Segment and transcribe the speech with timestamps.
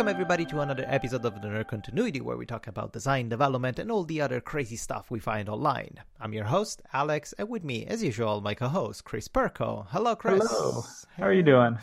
[0.00, 3.78] Welcome, everybody, to another episode of the Nerd Continuity where we talk about design, development,
[3.78, 6.00] and all the other crazy stuff we find online.
[6.18, 9.88] I'm your host, Alex, and with me, as usual, my co host, Chris Perko.
[9.90, 10.42] Hello, Chris.
[10.50, 10.84] Hello.
[11.18, 11.76] How are you doing?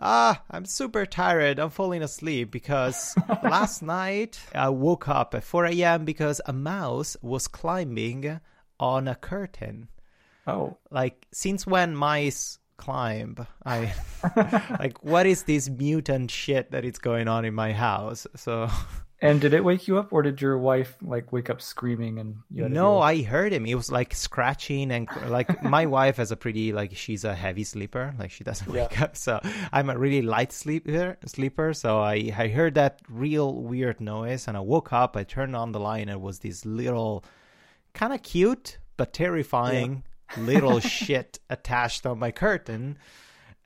[0.00, 1.60] Ah, I'm super tired.
[1.60, 3.14] I'm falling asleep because
[3.44, 6.04] last night I woke up at 4 a.m.
[6.04, 8.40] because a mouse was climbing
[8.80, 9.86] on a curtain.
[10.44, 13.46] Oh, Like, since when mice climb?
[13.64, 13.94] I
[14.78, 18.26] like, what is this mutant shit that is going on in my house?
[18.34, 18.68] So,
[19.20, 22.36] and did it wake you up, or did your wife like wake up screaming and
[22.50, 22.68] you?
[22.68, 23.64] No, I heard him.
[23.64, 27.64] He was like scratching and like my wife has a pretty like she's a heavy
[27.64, 28.14] sleeper.
[28.18, 29.16] Like she doesn't wake up.
[29.16, 29.40] So
[29.72, 31.18] I'm a really light sleeper.
[31.26, 31.74] Sleeper.
[31.74, 35.16] So I I heard that real weird noise and I woke up.
[35.16, 37.24] I turned on the light and it was this little,
[37.92, 40.02] kind of cute but terrifying
[40.36, 42.98] little shit attached on my curtain.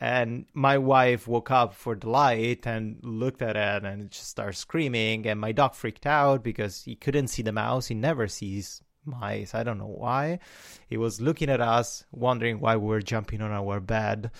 [0.00, 4.56] And my wife woke up for the light and looked at it and just started
[4.56, 5.26] screaming.
[5.26, 7.86] And my dog freaked out because he couldn't see the mouse.
[7.86, 9.54] He never sees mice.
[9.54, 10.40] I don't know why.
[10.88, 14.30] He was looking at us, wondering why we were jumping on our bed.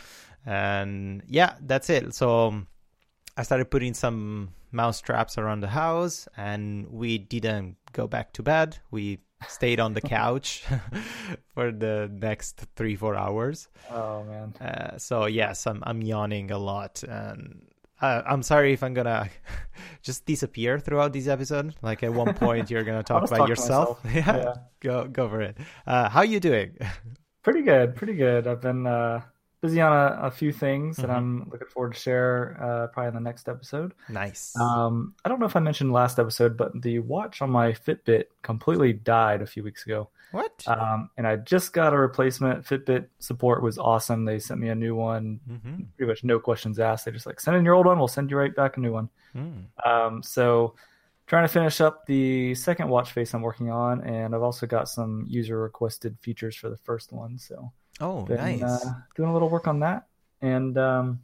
[0.45, 2.15] And yeah, that's it.
[2.15, 2.67] So um,
[3.37, 8.43] I started putting some mouse traps around the house and we didn't go back to
[8.43, 8.79] bed.
[8.91, 10.65] We stayed on the couch
[11.55, 13.69] for the next three, four hours.
[13.91, 14.55] Oh man.
[14.61, 17.67] Uh, so yes, I'm I'm yawning a lot, and
[18.01, 19.29] uh, I'm sorry if I'm gonna
[20.03, 21.75] just disappear throughout this episode.
[21.83, 24.01] Like at one point, you're gonna talk about yourself.
[24.05, 24.55] yeah, Yeah.
[24.81, 25.57] go go for it.
[25.87, 26.77] Uh, how you doing?
[27.43, 27.95] Pretty good.
[27.95, 28.47] Pretty good.
[28.47, 29.21] I've been uh,
[29.65, 31.17] busy on a, a few things that Mhm.
[31.17, 33.95] I'm looking forward to share uh, probably in the next episode.
[34.09, 34.55] nice.
[34.61, 38.25] Um, I don't know if I mentioned last episode, but the watch on my Fitbit
[38.43, 40.09] completely died a few weeks ago.
[40.33, 40.65] what?
[40.67, 42.65] Um, and I just got a replacement.
[42.65, 44.25] Fitbit support was awesome.
[44.25, 47.05] They sent me a new one, hmm pretty much no questions asked.
[47.05, 48.93] They just like send in your old one, we'll send you right back a new
[48.93, 49.09] one.
[49.35, 49.65] Mm.
[49.89, 50.75] Um, so
[51.27, 54.89] trying to finish up the second watch face I'm working on, and I've also got
[54.89, 57.39] some user requested features for the first one.
[57.39, 58.63] So Oh, been nice.
[58.63, 60.07] uh, doing a little work on that,
[60.41, 61.21] and um,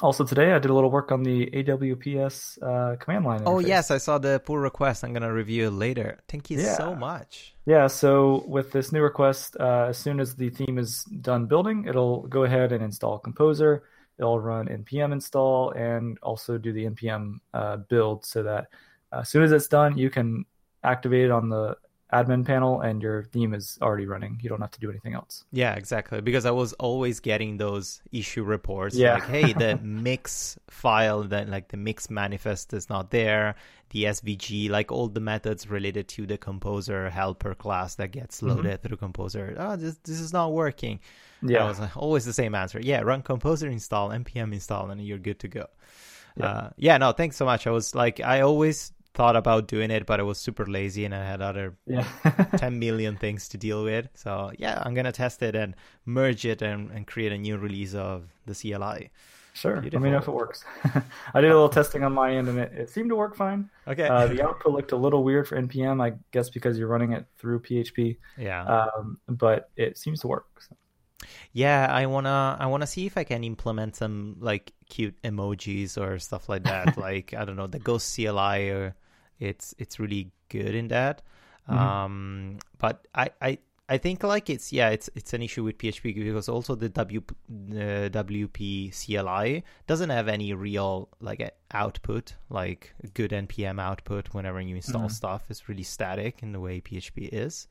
[0.00, 3.42] also today I did a little work on the AWPS uh, command line.
[3.46, 5.04] oh yes, I saw the pull request.
[5.04, 6.18] I'm gonna review it later.
[6.28, 7.54] Thank you so much.
[7.66, 11.86] Yeah, so with this new request, uh, as soon as the theme is done building,
[11.86, 13.82] it'll go ahead and install Composer.
[14.18, 18.68] It'll run npm install and also do the npm uh, build so that
[19.12, 20.46] uh, as soon as it's done, you can
[20.82, 21.76] activate it on the
[22.12, 24.38] admin panel and your theme is already running.
[24.42, 25.44] You don't have to do anything else.
[25.52, 26.20] Yeah, exactly.
[26.20, 29.14] Because I was always getting those issue reports Yeah.
[29.14, 33.56] like, hey, the mix file, that like the mix manifest is not there.
[33.90, 38.48] The SVG, like all the methods related to the composer helper class that gets Mm-hmm.
[38.56, 39.54] loaded through composer.
[39.58, 41.00] Oh, this this is not working.
[41.40, 41.64] And Yeah.
[41.64, 42.80] I was like, always the same answer.
[42.80, 45.66] Yeah, run composer install, npm install, and you're good to go.
[46.36, 46.46] Yeah.
[46.46, 47.66] Uh, yeah, no, thanks so much.
[47.66, 51.14] I was like, I always thought about doing it, but I was super lazy and
[51.14, 52.06] I had other Yeah.
[52.58, 54.08] 10 million things to deal with.
[54.14, 57.94] So yeah, I'm gonna test it and merge it and, and create a new release
[57.94, 59.10] of the CLI.
[59.54, 59.80] Sure.
[59.80, 60.64] Let me know if it works.
[61.34, 63.70] I did a little testing on my end and it, it seemed to work fine.
[63.88, 64.06] Okay.
[64.06, 67.24] Uh, the output looked a little weird for npm, I guess because you're running it
[67.38, 68.64] through PHP, yeah.
[68.64, 70.44] um, but it seems to work.
[70.60, 70.76] So.
[71.54, 76.18] yeah, I wanna I wanna see if I can implement some like cute emojis or
[76.18, 76.98] stuff like that.
[76.98, 78.94] like I don't know, the Ghost CLI or
[79.38, 81.22] it's it's really good in that.
[81.68, 81.74] Mhm.
[81.76, 83.58] Um but I, I
[83.88, 87.22] I think like it's yeah it's it's an issue with PHP because also the W
[87.48, 94.74] the WP CLI doesn't have any real like output like good npm output whenever you
[94.76, 95.12] install Mhm.
[95.12, 97.68] stuff it's really static in the way PHP is.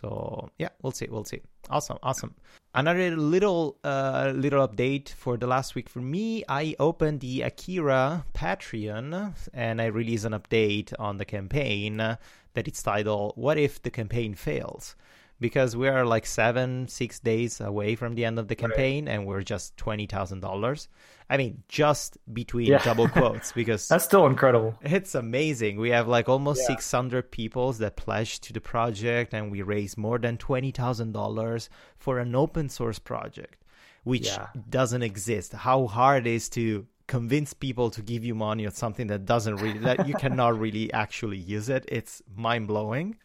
[0.00, 1.40] So yeah, we'll see, we'll see.
[1.70, 2.34] Awesome, awesome.
[2.72, 6.44] Another little uh, little update for the last week for me.
[6.48, 12.82] I opened the Akira Patreon and I released an update on the campaign that it's
[12.82, 14.94] titled "What if the campaign fails?"
[15.40, 18.58] Because we are like seven, six days away from the end of the Right.
[18.70, 20.88] campaign, and we're just twenty thousand dollars.
[21.30, 22.82] I mean, just between Yeah.
[22.82, 24.74] double quotes, because That's still incredible.
[24.82, 25.78] it's amazing.
[25.78, 26.74] We have like almost Yeah.
[26.74, 31.68] 600 people that pledged to the project, and we raised more than $20,000
[31.98, 33.62] for an open source project,
[34.04, 34.48] which Yeah.
[34.68, 35.52] doesn't exist.
[35.52, 39.56] How hard it is to convince people to give you money on something that doesn't
[39.56, 41.84] really, that you cannot really actually use it.
[41.88, 43.16] It's mind blowing.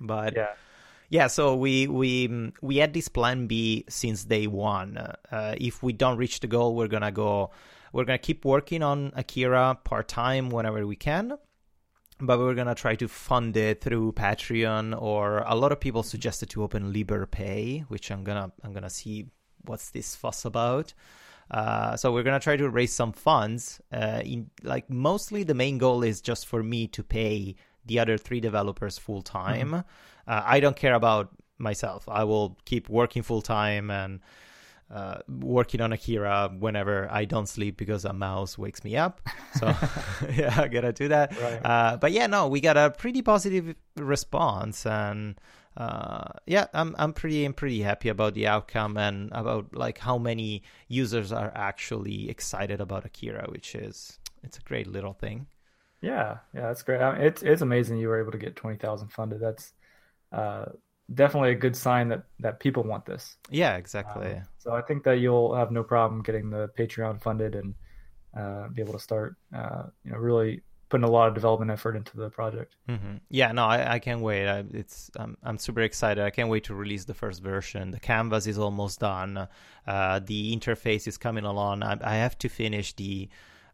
[0.00, 0.54] But Yeah.
[1.10, 4.98] Yeah, so we we we had this plan B since day one.
[4.98, 7.50] Uh, if we don't reach the goal, we're gonna go.
[7.92, 11.38] We're gonna keep working on Akira part time whenever we can,
[12.20, 15.00] but we're gonna try to fund it through Patreon.
[15.00, 19.28] Or a lot of people suggested to open Liberapay, which I'm gonna I'm gonna see
[19.64, 20.92] what's this fuss about.
[21.50, 23.80] Uh, so we're gonna try to raise some funds.
[23.90, 27.56] Uh, in like mostly the main goal is just for me to pay
[27.88, 29.68] the other three developers full time.
[29.68, 30.30] Mm-hmm.
[30.30, 32.08] Uh, I don't care about myself.
[32.08, 34.20] I will keep working full time and
[34.90, 39.20] uh, working on Akira whenever I don't sleep because a mouse wakes me up.
[39.56, 39.66] So
[40.32, 41.38] yeah, I gotta do that.
[41.40, 41.60] Right.
[41.64, 45.38] Uh, but yeah, no, we got a pretty positive response, and
[45.76, 50.16] uh, yeah, I'm I'm pretty I'm pretty happy about the outcome and about like how
[50.16, 55.46] many users are actually excited about Akira, which is it's a great little thing.
[56.00, 57.00] Yeah, yeah, that's great.
[57.00, 59.40] I mean, it's it's amazing you were able to get twenty thousand funded.
[59.40, 59.72] That's
[60.32, 60.66] uh,
[61.12, 63.36] definitely a good sign that that people want this.
[63.50, 64.34] Yeah, exactly.
[64.34, 67.74] Um, so I think that you'll have no problem getting the Patreon funded and
[68.36, 71.96] uh, be able to start, uh, you know, really putting a lot of development effort
[71.96, 72.76] into the project.
[72.88, 73.16] Mm-hmm.
[73.28, 74.48] Yeah, no, I, I can't wait.
[74.48, 76.22] I, it's I'm, I'm super excited.
[76.22, 77.90] I can't wait to release the first version.
[77.90, 79.48] The canvas is almost done.
[79.86, 81.82] Uh, the interface is coming along.
[81.82, 83.28] I, I have to finish the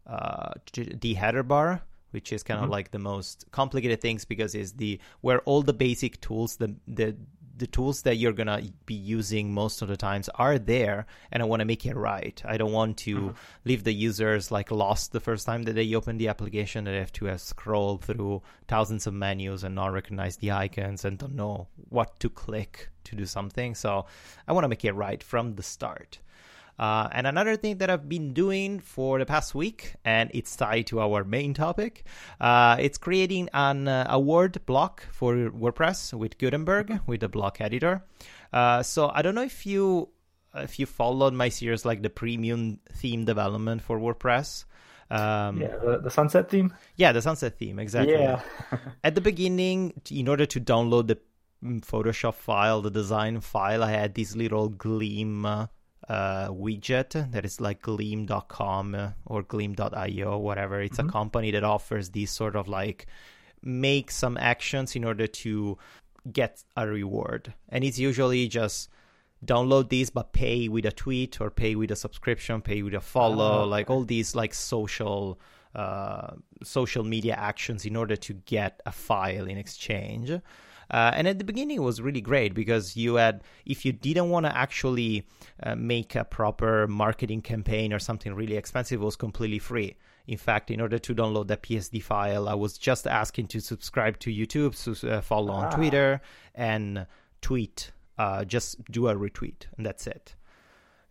[0.07, 1.83] uh, the header bar
[2.15, 2.65] which is kind mm-hmm.
[2.65, 6.75] of like the most complicated things because it's the where all the basic tools the
[6.87, 7.15] the
[7.57, 11.47] the tools that you're gonna be using most of the times are there and i
[11.47, 13.37] want to make it right i don't want to mm-hmm.
[13.65, 16.99] leave the users like lost the first time that they open the application that they
[16.99, 21.35] have to uh, scroll through thousands of menus and not recognize the icons and don't
[21.35, 24.07] know what to click to do something so
[24.49, 26.19] i want to make it right from the start
[26.79, 30.87] uh, and another thing that I've been doing for the past week, and it's tied
[30.89, 32.05] to our main topic,
[32.41, 38.03] uh, it's creating an uh, award block for WordPress with Gutenberg, with the block editor.
[38.53, 40.09] Uh, so I don't know if you
[40.55, 44.65] if you followed my series like the premium theme development for WordPress.
[45.11, 46.75] Um, yeah, the, the sunset theme.
[46.97, 48.15] Yeah, the sunset theme exactly.
[48.15, 48.41] Yeah.
[49.05, 51.19] At the beginning, in order to download the
[51.65, 55.69] Photoshop file, the design file, I had this little Gleam
[56.09, 60.81] uh, widget that is like gleam.com uh, or gleam.io, whatever.
[60.81, 61.09] It's mm-hmm.
[61.09, 63.07] a company that offers these sort of like
[63.63, 65.79] make some actions in order to
[66.31, 67.55] get a reward.
[67.69, 68.91] And it's usually just
[69.45, 73.01] download this but pay with a tweet or pay with a subscription, pay with a
[73.01, 75.39] follow, oh, like all these like social
[75.75, 80.31] uh, social media actions in order to get a file in exchange.
[80.91, 84.31] Uh, and at the beginning, it was really great because you had, if you didn't
[84.31, 85.27] want to actually
[85.63, 89.97] uh, make a proper marketing campaign or something really expensive, it was completely free.
[90.27, 94.19] In fact, in order to download the PSD file, I was just asking to subscribe
[94.21, 95.67] to YouTube, to uh, follow ah.
[95.67, 96.21] on Twitter,
[96.55, 97.07] and
[97.43, 97.93] tweet.
[98.17, 100.35] Uh, just do a retweet, and that's it.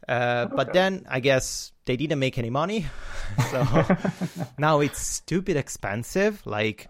[0.08, 0.56] Uh, okay.
[0.56, 2.88] But then I guess they didn't make any money,
[3.52, 3.86] so
[4.58, 6.46] now it's stupid expensive.
[6.46, 6.88] Like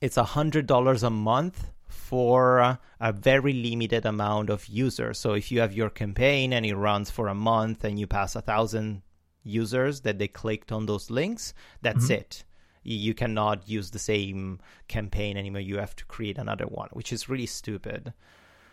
[0.00, 1.70] it's a hundred dollars a month
[2.04, 5.18] for a very limited amount of users.
[5.18, 8.36] So if you have your campaign and it runs for a month and you pass
[8.36, 9.02] a thousand
[9.42, 12.20] users that they clicked on those links, that's mm-hmm.
[12.20, 12.44] it.
[12.82, 15.62] You cannot use the same campaign anymore.
[15.62, 18.12] You have to create another one, which is really stupid.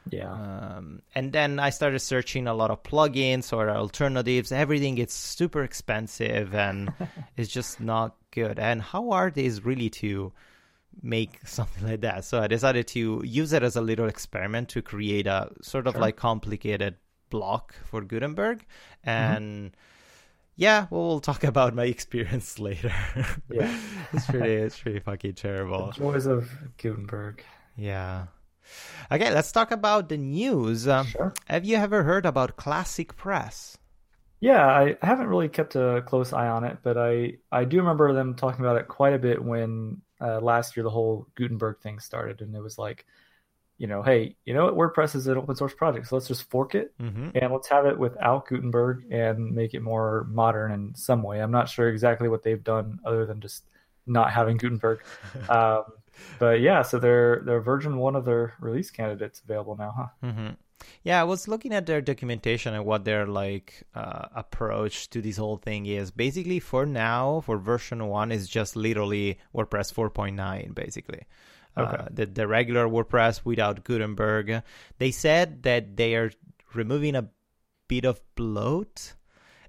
[0.10, 0.33] Yeah.
[0.33, 4.51] Um, and then I started searching a lot of plugins or alternatives.
[4.51, 6.92] Everything gets super expensive and
[7.38, 8.60] it's just not good.
[8.60, 10.33] And how hard is really to
[11.01, 12.25] make something like that.
[12.25, 15.93] So I decided to use it as a little experiment to create a sort of
[15.93, 16.01] sure.
[16.01, 16.95] like complicated
[17.30, 18.59] block for Gutenberg.
[18.59, 19.09] Mm-hmm.
[19.09, 19.75] And mm-hmm.
[20.56, 22.94] yeah, well, we'll talk about my experience later.
[23.49, 23.75] yeah,
[24.13, 25.87] it's pretty, it's pretty fucking terrible.
[25.87, 27.44] The joys of Gutenberg.
[27.75, 28.27] Yeah.
[29.11, 30.87] Okay, let's talk about the news.
[30.87, 31.33] Um, sure.
[31.47, 33.77] Have you ever heard about Classic Press?
[34.39, 38.11] Yeah, I haven't really kept a close eye on it, but I I do remember
[38.11, 41.99] them talking about it quite a bit when uh, last year the whole Gutenberg thing
[41.99, 43.06] started, and it was like,
[43.78, 46.49] you know, hey, you know what, WordPress is an open source project, so let's just
[46.49, 47.30] fork it mm-hmm.
[47.35, 51.42] and let's have it without Gutenberg and make it more modern in some way.
[51.42, 53.66] I'm not sure exactly what they've done other than just
[54.06, 55.01] not having Gutenberg.
[55.49, 55.83] um,
[56.40, 60.28] but yeah, so they're they're version one of their release candidates available now, huh?
[60.28, 60.49] Mm-hmm.
[61.04, 65.38] Yeah, I was looking at their documentation and what their like uh, approach to this
[65.38, 66.11] whole thing is.
[66.11, 71.23] Basically, for now, for version one, is just literally WordPress 4.9, basically.
[71.76, 71.97] Uh, okay.
[71.97, 74.64] Uh, the the regular WordPress without Gutenberg.
[74.97, 76.31] They said that they are
[76.73, 77.30] removing a
[77.88, 79.14] bit of bloat.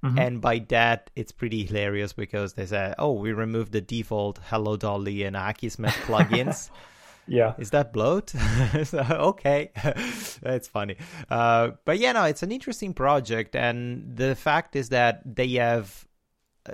[0.05, 0.19] Mm-hmm.
[0.19, 4.77] And by that, it's pretty hilarious because they said, "Oh, we removed the default Hello
[4.77, 6.71] Dolly and Akismet plugins."
[7.27, 7.55] Yeah.
[7.59, 8.35] Is that bloat?
[8.95, 9.71] okay.
[10.43, 10.97] That's funny.
[11.31, 13.55] Uh, but yeah, no, it's an interesting project.
[13.55, 16.07] And the fact is that they have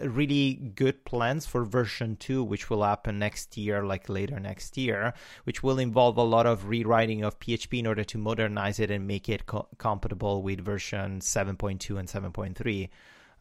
[0.02, 5.14] really good plans for version 2 which will happen next year like later next year
[5.44, 9.06] which will involve a lot of rewriting of php in order to modernize it and
[9.06, 12.90] make it co- compatible with version 7.2 and 7.3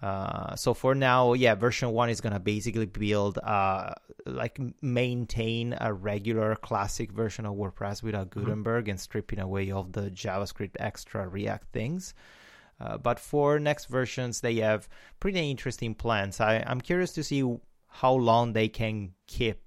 [0.01, 3.93] Uh, so for now, yeah, version one is gonna basically build, uh,
[4.25, 8.41] like maintain a regular classic version of WordPress without mm-hmm.
[8.41, 8.91] Gutenberg mm-hmm.
[8.91, 12.13] and stripping away all the JavaScript extra React things.
[12.79, 14.87] Uh, but for next versions, they have
[15.19, 16.39] pretty interesting plans.
[16.39, 17.43] I, I'm curious to see
[17.87, 19.66] how long they can keep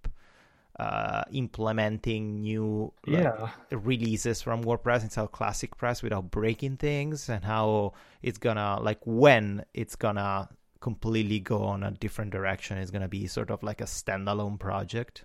[0.81, 3.51] uh, implementing new like, yeah.
[3.71, 9.63] releases from WordPress inside Classic Press without breaking things, and how it's gonna like when
[9.75, 10.49] it's gonna
[10.81, 12.79] completely go on a different direction.
[12.79, 15.25] It's gonna be sort of like a standalone project.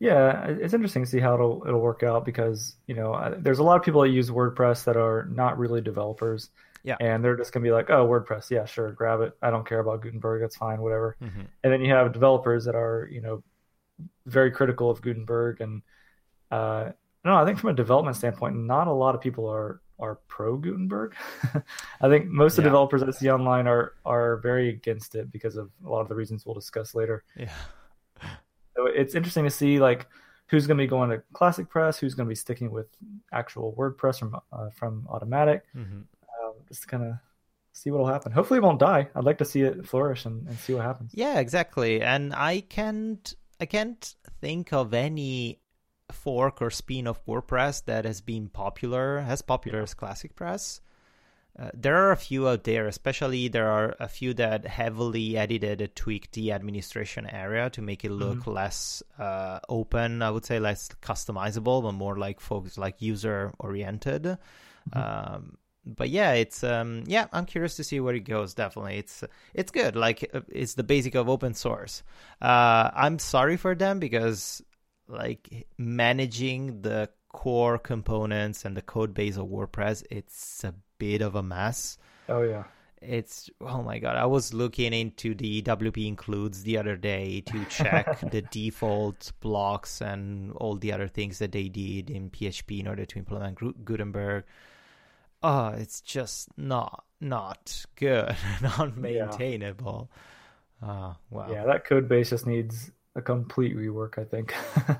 [0.00, 3.62] Yeah, it's interesting to see how it'll it'll work out because you know there's a
[3.62, 6.50] lot of people that use WordPress that are not really developers.
[6.82, 6.96] Yeah.
[6.98, 9.36] And they're just gonna be like, oh, WordPress, yeah, sure, grab it.
[9.42, 11.16] I don't care about Gutenberg, that's fine, whatever.
[11.22, 11.42] Mm-hmm.
[11.62, 13.44] And then you have developers that are, you know,
[14.26, 15.82] very critical of Gutenberg, and
[16.50, 16.90] uh,
[17.24, 20.56] no, I think from a development standpoint, not a lot of people are are pro
[20.56, 21.14] Gutenberg.
[22.00, 25.56] I think most of the developers I see online are are very against it because
[25.56, 27.24] of a lot of the reasons we'll discuss later.
[27.36, 27.52] Yeah.
[28.76, 30.06] So it's interesting to see like
[30.46, 32.86] who's going to be going to Classic Press, who's going to be sticking with
[33.32, 36.00] actual WordPress from uh, from Automattic, mm-hmm.
[36.00, 37.14] um, just kind of
[37.72, 38.32] see what'll happen.
[38.32, 39.08] Hopefully, it won't die.
[39.14, 41.12] I'd like to see it flourish and, and see what happens.
[41.14, 42.00] Yeah, exactly.
[42.00, 45.60] And I can't I can't think of any
[46.10, 50.80] fork or spin of WordPress that has been popular, as popular as Classic Press.
[51.58, 55.80] Uh, there are a few out there, especially there are a few that heavily edited
[55.82, 58.52] and tweaked the administration area to make it look mm-hmm.
[58.52, 60.22] less uh, open.
[60.22, 64.22] I would say less customizable, but more like focused, like user oriented.
[64.22, 65.34] Mm-hmm.
[65.34, 68.54] Um, but yeah, it's um yeah, I'm curious to see where it goes.
[68.54, 69.96] Definitely, it's it's good.
[69.96, 72.02] Like uh, it's the basic of open source.
[72.40, 74.62] Uh, I'm sorry for them because
[75.08, 81.34] like managing the core components and the code base of WordPress, it's a bit of
[81.34, 81.98] a mess.
[82.28, 82.64] Oh yeah.
[83.02, 84.16] It's oh my god!
[84.16, 90.02] I was looking into the WP includes the other day to check the default blocks
[90.02, 94.44] and all the other things that they did in PHP in order to implement Gutenberg
[95.42, 100.10] oh, it's just not not good, not maintainable.
[100.82, 100.90] Yeah.
[100.90, 101.48] Uh, wow.
[101.50, 104.18] Yeah, that code base just needs a complete rework.
[104.18, 104.54] I think.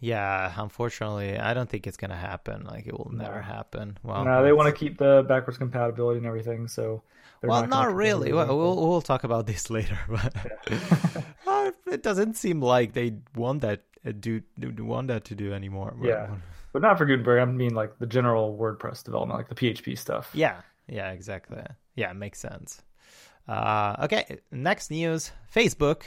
[0.00, 2.64] yeah, unfortunately, I don't think it's gonna happen.
[2.64, 3.24] Like it will no.
[3.24, 3.98] never happen.
[4.02, 6.68] Well, no, they want to keep the backwards compatibility and everything.
[6.68, 7.02] So.
[7.44, 8.32] Well, not, not really.
[8.32, 10.32] Well, we'll we'll talk about this later, but
[10.70, 11.70] yeah.
[11.90, 15.92] it doesn't seem like they want that uh, do, do want that to do anymore.
[16.00, 16.28] Yeah
[16.72, 17.40] but not for Gutenberg.
[17.40, 20.30] I mean like the general WordPress development, like the PHP stuff.
[20.34, 21.62] Yeah, yeah, exactly.
[21.96, 22.82] Yeah, makes sense.
[23.48, 26.04] Uh, okay, next news: Facebook.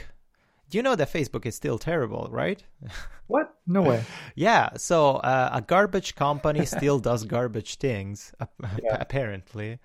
[0.68, 2.62] Do you know that Facebook is still terrible, right?
[3.28, 3.54] What?
[3.66, 4.04] No way.
[4.36, 4.70] yeah.
[4.76, 8.96] So uh, a garbage company still does garbage things, yeah.
[9.00, 9.80] apparently.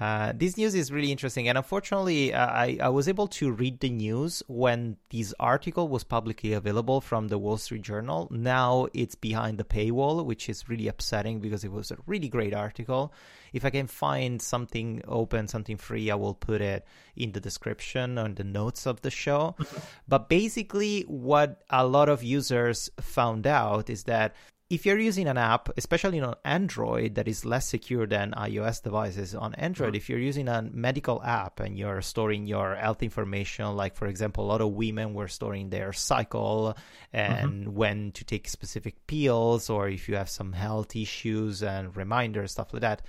[0.00, 3.80] Uh, this news is really interesting, and unfortunately, uh, I, I was able to read
[3.80, 8.26] the news when this article was publicly available from the Wall Street Journal.
[8.30, 12.54] Now it's behind the paywall, which is really upsetting because it was a really great
[12.54, 13.12] article.
[13.52, 18.16] If I can find something open, something free, I will put it in the description
[18.16, 19.54] on the notes of the show.
[20.08, 24.34] but basically, what a lot of users found out is that
[24.70, 29.34] if you're using an app, especially on Android, that is less secure than iOS devices,
[29.34, 29.96] on Android, mm.
[29.96, 34.44] if you're using a medical app and you're storing your health information, like for example,
[34.44, 36.76] a lot of women were storing their cycle
[37.12, 37.74] and mm-hmm.
[37.74, 42.72] when to take specific pills, or if you have some health issues and reminders, stuff
[42.72, 43.02] like that.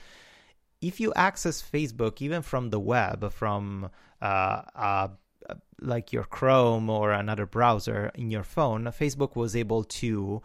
[0.82, 5.08] If you access Facebook, even from the web, from uh, uh,
[5.80, 10.42] like your Chrome or another browser in your phone, Facebook was able to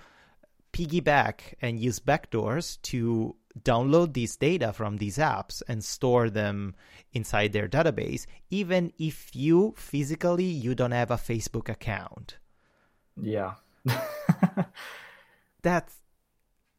[0.76, 6.74] piggyback and use backdoors to download these data from these apps and store them
[7.14, 12.36] inside their database even if you physically you don't have a facebook account.
[13.20, 13.54] Yeah.
[15.62, 15.94] That's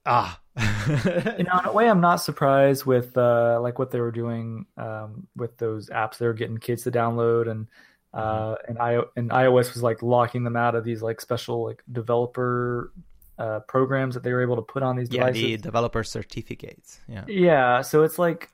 [0.06, 0.40] ah.
[0.58, 4.68] You know in a way i'm not surprised with uh like what they were doing
[4.78, 6.20] um with those apps.
[6.20, 7.68] They were getting kids to download and
[8.14, 8.70] uh mm-hmm.
[8.70, 12.92] and i and ios was like locking them out of these like special like developer
[13.38, 15.42] uh, programs that they were able to put on these devices.
[15.42, 17.00] Yeah, the developer certificates.
[17.08, 17.26] Yeah.
[17.28, 17.82] Yeah.
[17.82, 18.50] So it's like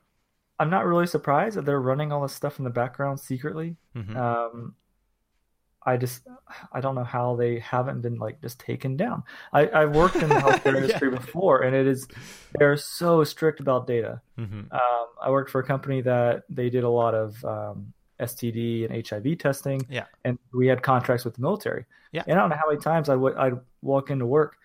[0.60, 3.76] I'm not really surprised that they're running all this stuff in the background secretly.
[3.96, 4.16] Mm-hmm.
[4.16, 4.76] Um,
[5.86, 6.22] I just
[6.72, 9.24] I don't know how they haven't been like just taken down.
[9.52, 11.18] I, I've worked in the healthcare industry yeah.
[11.18, 12.08] before, and it is
[12.58, 14.22] they're so strict about data.
[14.40, 14.72] Mm-hmm.
[14.72, 19.06] Um, I worked for a company that they did a lot of um, STD and
[19.06, 19.86] HIV testing.
[19.90, 21.86] Yeah, and we had contracts with the military.
[22.12, 24.58] Yeah, and I don't know how many times I would I'd walk into work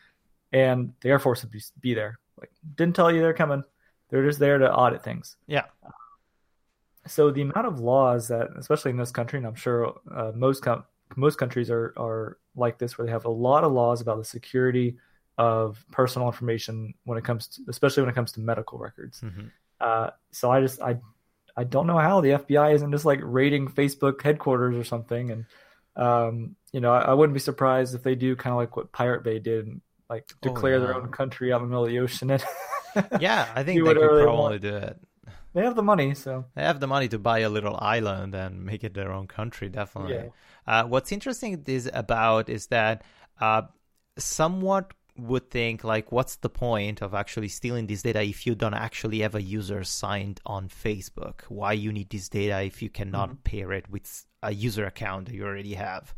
[0.52, 2.18] and the Air Force would be, be there.
[2.38, 3.62] Like, didn't tell you they're coming.
[4.10, 5.36] They're just there to audit things.
[5.46, 5.64] Yeah.
[7.06, 10.62] so the amount of laws that, especially in this country, and I'm sure uh, most
[10.62, 10.84] com-
[11.16, 14.24] most countries are are like this, where they have a lot of laws about the
[14.24, 14.96] security
[15.36, 19.20] of personal information when it comes to, especially when it comes to medical records.
[19.20, 19.46] Mm-hmm.
[19.80, 20.98] Uh, so I just I
[21.56, 25.44] I don't know how the FBI isn't just like raiding Facebook headquarters or something, and
[25.96, 28.92] um, you know I, I, wouldn't be surprised if they do kind of like what
[28.92, 30.86] Pirate Bay did, like declare oh, yeah.
[30.86, 32.30] their own country out in the middle of the ocean.
[32.30, 32.44] And
[33.20, 34.98] yeah, I think they could probably do it.
[35.54, 38.64] They have the money, so they have the money to buy a little island and
[38.64, 39.68] make it their own country.
[39.68, 40.14] Definitely.
[40.14, 40.30] Yeah.
[40.66, 43.02] Uh, what's interesting is about is that
[43.40, 43.62] uh,
[44.18, 48.74] somewhat would think like what's the point of actually stealing this data if you don't
[48.74, 53.28] actually have a user signed on facebook why you need this data if you cannot
[53.30, 53.42] mm-hmm.
[53.42, 56.14] pair it with a user account that you already have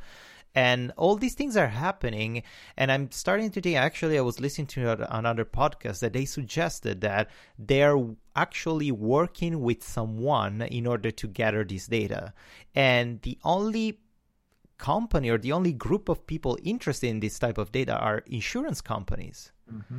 [0.55, 2.43] and all these things are happening
[2.77, 7.01] and i'm starting to think actually i was listening to another podcast that they suggested
[7.01, 7.99] that they're
[8.35, 12.33] actually working with someone in order to gather this data
[12.75, 13.99] and the only
[14.81, 18.81] company or the only group of people interested in this type of data are insurance
[18.81, 19.53] companies.
[19.73, 19.99] Mm-hmm.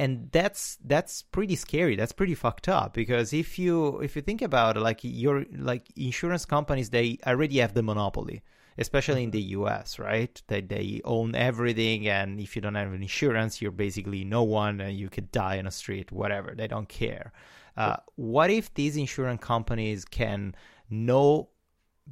[0.00, 1.96] And that's that's pretty scary.
[1.96, 5.86] That's pretty fucked up because if you if you think about it, like your like
[5.96, 8.42] insurance companies, they already have the monopoly,
[8.78, 9.42] especially in the.
[9.48, 9.98] U.S.
[9.98, 10.40] Right?
[10.48, 14.80] They they own everything, and if you don't have an insurance, you're basically no one,
[14.80, 16.54] and you could die in a street, whatever.
[16.54, 17.32] They don't care.
[17.76, 20.54] Uh, what if these insurance companies can
[20.90, 21.48] know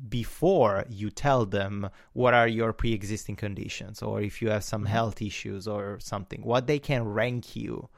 [0.09, 4.93] before you tell them what are your pre-existing conditions or if you have some mm-hmm.
[4.93, 7.89] health issues or something what they can rank you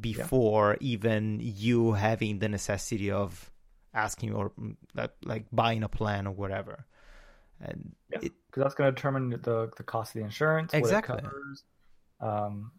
[0.00, 0.88] before yeah.
[0.88, 3.50] even you having the necessity of
[3.92, 4.74] asking or mm,
[5.24, 6.86] like buying a plan or whatever
[7.60, 11.20] and because yeah, that's going to determine the the cost of the insurance exactly
[12.20, 12.70] um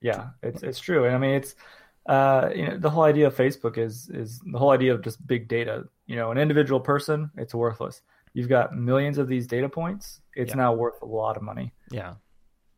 [0.00, 1.54] yeah it's it's true and i mean it's
[2.08, 5.24] uh, you know, the whole idea of Facebook is is the whole idea of just
[5.26, 5.84] big data.
[6.06, 8.00] You know, an individual person, it's worthless.
[8.32, 10.20] You've got millions of these data points.
[10.34, 10.56] It's yeah.
[10.56, 11.72] now worth a lot of money.
[11.90, 12.14] Yeah,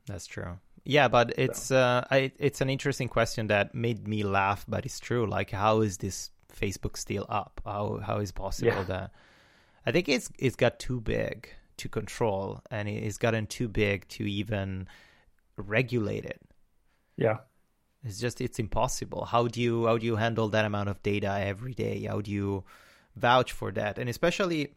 [0.06, 0.58] that's true.
[0.84, 1.76] Yeah, but it's so.
[1.76, 5.26] uh, I, it's an interesting question that made me laugh, but it's true.
[5.26, 7.60] Like, how is this Facebook still up?
[7.64, 8.82] How how is possible yeah.
[8.84, 9.10] that?
[9.86, 11.48] I think it's it's got too big
[11.80, 14.88] to control, and it's gotten too big to even
[15.56, 16.40] regulate it.
[17.16, 17.38] Yeah.
[18.02, 19.24] It's just it's impossible.
[19.24, 22.04] How do you how do you handle that amount of data every day?
[22.04, 22.64] How do you
[23.16, 23.98] vouch for that?
[23.98, 24.74] And especially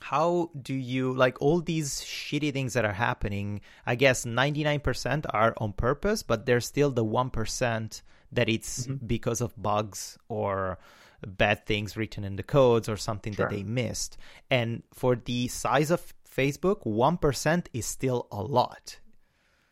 [0.00, 3.60] how do you like all these shitty things that are happening?
[3.86, 9.06] I guess 99% are on purpose, but there's still the 1% that it's mm-hmm.
[9.06, 10.78] because of bugs or
[11.26, 13.48] bad things written in the codes or something sure.
[13.48, 14.16] that they missed.
[14.50, 18.98] And for the size of Facebook, 1% is still a lot.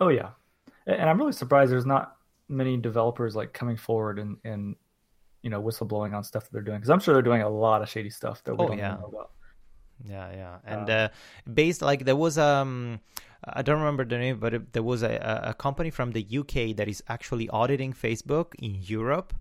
[0.01, 0.31] Oh yeah.
[0.87, 2.17] And I'm really surprised there's not
[2.49, 4.77] many developers like coming forward and and
[5.43, 7.83] you know whistleblowing on stuff that they're doing because I'm sure they're doing a lot
[7.83, 8.95] of shady stuff that we oh, don't yeah.
[8.95, 9.31] know about.
[10.05, 11.09] Yeah, yeah, and uh, uh,
[11.53, 13.01] based like there was um.
[13.45, 16.77] I don't remember the name, but it, there was a, a company from the UK
[16.77, 19.35] that is actually auditing Facebook in Europe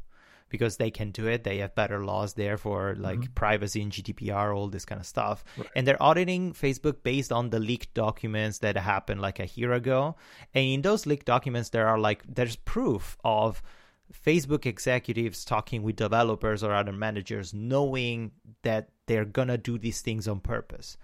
[0.51, 1.43] because they can do it.
[1.43, 3.33] They have better laws there for like mm-hmm.
[3.33, 5.43] privacy and GDPR, all this kind of stuff.
[5.57, 5.67] Right.
[5.75, 10.15] And they're auditing Facebook based on the leaked documents that happened like a year ago.
[10.53, 13.63] And in those leaked documents, there are like, there's proof of
[14.11, 18.31] Facebook executives talking with developers or other managers, knowing
[18.63, 20.97] that they're gonna do these things on purpose.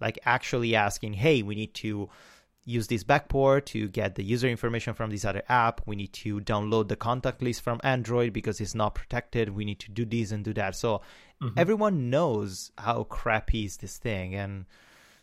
[0.00, 2.08] Like actually asking, hey, we need to
[2.64, 5.82] use this backport to get the user information from this other app.
[5.86, 9.50] We need to download the contact list from Android because it's not protected.
[9.50, 10.74] We need to do this and do that.
[10.74, 11.02] So
[11.42, 11.58] mm-hmm.
[11.58, 14.34] everyone knows how crappy is this thing.
[14.34, 14.64] And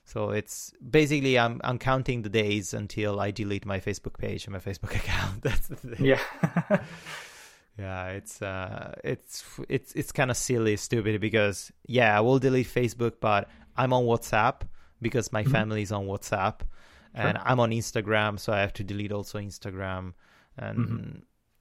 [0.06, 4.54] so it's basically I'm I'm counting the days until I delete my Facebook page and
[4.54, 5.42] my Facebook account.
[5.42, 6.06] That's the thing.
[6.06, 6.20] Yeah.
[7.80, 12.68] yeah, it's uh it's it's it's kind of silly, stupid because yeah, I will delete
[12.68, 14.62] Facebook, but I'm on WhatsApp
[15.02, 15.52] because my mm-hmm.
[15.52, 16.60] family is on WhatsApp
[17.14, 20.14] and I'm on Instagram, so I have to delete also Instagram.
[20.58, 21.20] And mm-hmm.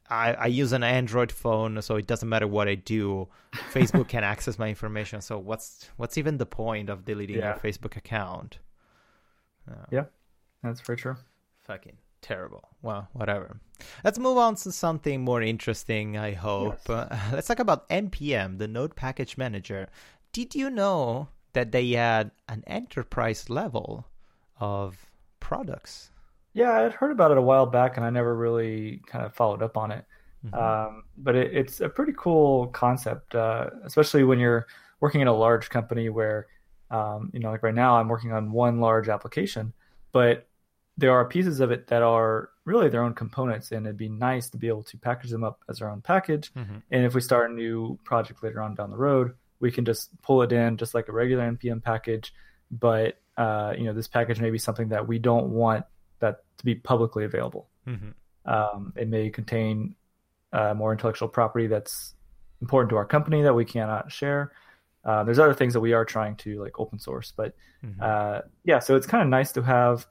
[0.09, 3.29] I, I use an Android phone, so it doesn't matter what I do.
[3.73, 5.21] Facebook can access my information.
[5.21, 7.51] So what's what's even the point of deleting yeah.
[7.51, 8.59] your Facebook account?
[9.71, 10.05] Uh, yeah,
[10.63, 11.17] that's very true.
[11.61, 12.69] Fucking terrible.
[12.83, 13.61] Well, whatever.
[14.05, 16.17] Let's move on to something more interesting.
[16.17, 16.79] I hope.
[16.89, 16.91] Yes.
[16.91, 19.89] Uh, let's talk about npm, the Node Package Manager.
[20.33, 24.07] Did you know that they had an enterprise level
[24.59, 25.10] of
[25.41, 26.11] products.
[26.53, 29.35] Yeah, I had heard about it a while back, and I never really kind of
[29.35, 30.05] followed up on it.
[30.45, 30.55] Mm-hmm.
[30.55, 34.67] Um, but it, it's a pretty cool concept, uh, especially when you're
[35.01, 36.47] working in a large company where,
[36.91, 39.73] um, you know, like right now, I'm working on one large application,
[40.13, 40.49] but
[40.97, 44.51] there are pieces of it that are really their own components, and it'd be nice
[44.51, 46.53] to be able to package them up as our own package.
[46.55, 46.79] Mm-hmm.
[46.91, 50.11] And if we start a new project later on down the road, we can just
[50.23, 52.33] pull it in just like a regular npm package
[52.71, 55.85] but uh, you know this package may be something that we don't want
[56.21, 58.11] that to be publicly available mm-hmm.
[58.51, 59.95] um, it may contain
[60.53, 62.15] uh, more intellectual property that's
[62.61, 64.53] important to our company that we cannot share
[65.05, 67.55] uh, there's other things that we are trying to like open source but
[67.85, 68.01] mm-hmm.
[68.03, 70.07] Uh, yeah so it's kind of nice to have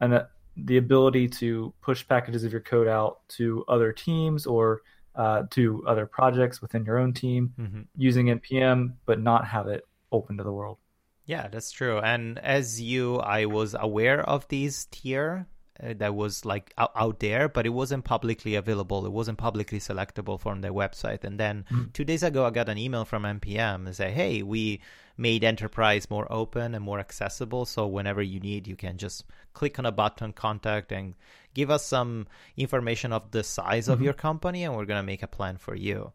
[0.00, 4.82] an, uh, the ability to push packages of your code out to other teams or
[5.16, 7.80] uh, to other projects within your own team mm-hmm.
[7.96, 10.78] using npm but not have it open to the world
[11.26, 15.46] yeah that's true and as you i was aware of these tier
[15.82, 19.04] uh, that was like out, out, there, but it wasn't publicly available.
[19.06, 21.24] It wasn't publicly selectable from their website.
[21.24, 21.90] And then mm-hmm.
[21.92, 24.80] two days ago, I got an email from npm and say, "Hey, we
[25.16, 27.64] made enterprise more open and more accessible.
[27.64, 31.14] So whenever you need, you can just click on a button, contact, and
[31.54, 33.94] give us some information of the size mm-hmm.
[33.94, 36.12] of your company, and we're gonna make a plan for you."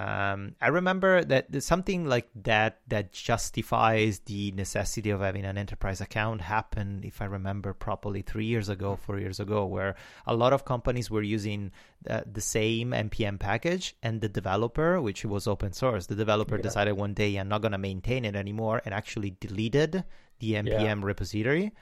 [0.00, 6.00] Um, I remember that something like that that justifies the necessity of having an enterprise
[6.00, 10.54] account happened, if I remember properly, three years ago, four years ago, where a lot
[10.54, 11.72] of companies were using
[12.08, 16.62] uh, the same npm package, and the developer, which was open source, the developer yeah.
[16.62, 20.02] decided one day I'm not going to maintain it anymore, and actually deleted
[20.38, 21.02] the npm yeah.
[21.02, 21.72] repository.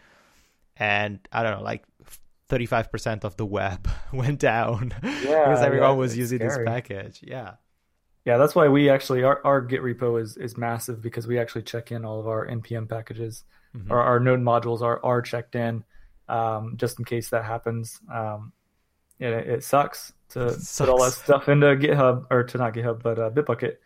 [0.77, 1.85] And I don't know, like
[2.51, 6.65] 35% of the web went down yeah, because everyone was using scary.
[6.65, 7.21] this package.
[7.23, 7.55] Yeah.
[8.29, 11.63] Yeah, that's why we actually our, our Git repo is is massive because we actually
[11.63, 13.45] check in all of our npm packages.
[13.75, 13.91] Mm-hmm.
[13.91, 15.83] Our, our node modules are are checked in
[16.29, 17.99] um, just in case that happens.
[18.13, 18.53] Um,
[19.19, 20.77] it, it sucks to it sucks.
[20.77, 23.77] put all that stuff into GitHub or to not GitHub but uh, Bitbucket.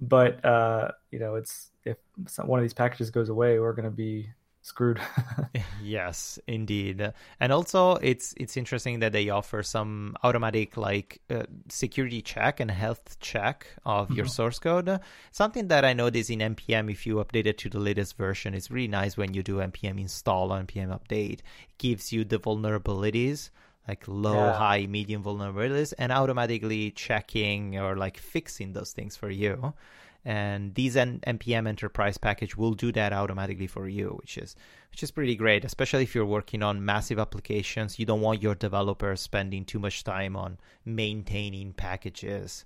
[0.00, 1.96] But uh, you know, it's if
[2.44, 4.30] one of these packages goes away, we're going to be
[4.62, 5.00] screwed.
[5.82, 7.12] yes, indeed.
[7.40, 12.70] And also, it's it's interesting that they offer some automatic like uh, security check and
[12.70, 14.16] health check of mm-hmm.
[14.16, 15.00] your source code.
[15.30, 18.70] Something that I noticed in npm, if you update it to the latest version, it's
[18.70, 21.40] really nice when you do npm install or npm update.
[21.40, 23.50] It gives you the vulnerabilities
[23.86, 24.52] like low, yeah.
[24.52, 29.72] high, medium vulnerabilities, and automatically checking or like fixing those things for you
[30.24, 34.56] and these N- npm enterprise package will do that automatically for you which is
[34.90, 37.98] which is pretty great especially if you're working on massive applications.
[37.98, 42.64] You don't want your developers spending too much time on maintaining packages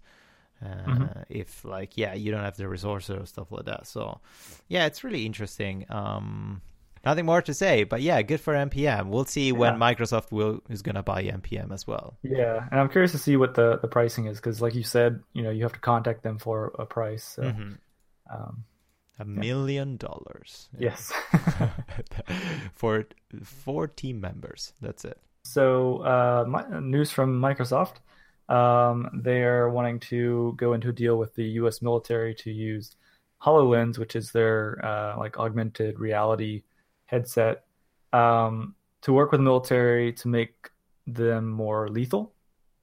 [0.64, 1.20] uh, mm-hmm.
[1.28, 3.86] if like yeah you don't have the resources or stuff like that.
[3.86, 4.20] So
[4.68, 5.84] yeah it's really interesting.
[5.88, 6.62] Um,
[7.04, 7.84] nothing more to say.
[7.84, 9.08] But yeah, good for npm.
[9.08, 9.52] We'll see yeah.
[9.52, 12.16] when Microsoft will is going to buy npm as well.
[12.22, 15.22] Yeah, and I'm curious to see what the the pricing is because, like you said,
[15.32, 17.24] you know, you have to contact them for a price.
[17.24, 17.72] So, mm-hmm.
[18.32, 18.64] um,
[19.18, 20.68] a million dollars.
[20.78, 21.12] Yes,
[22.74, 23.04] for
[23.42, 24.72] four team members.
[24.80, 25.18] That's it.
[25.44, 27.96] So, uh, my, news from Microsoft.
[28.48, 31.80] Um, they're wanting to go into a deal with the U.S.
[31.80, 32.96] military to use
[33.40, 36.62] HoloLens, which is their uh, like augmented reality
[37.12, 37.64] headset
[38.12, 40.70] um, to work with military to make
[41.07, 42.33] them more lethal,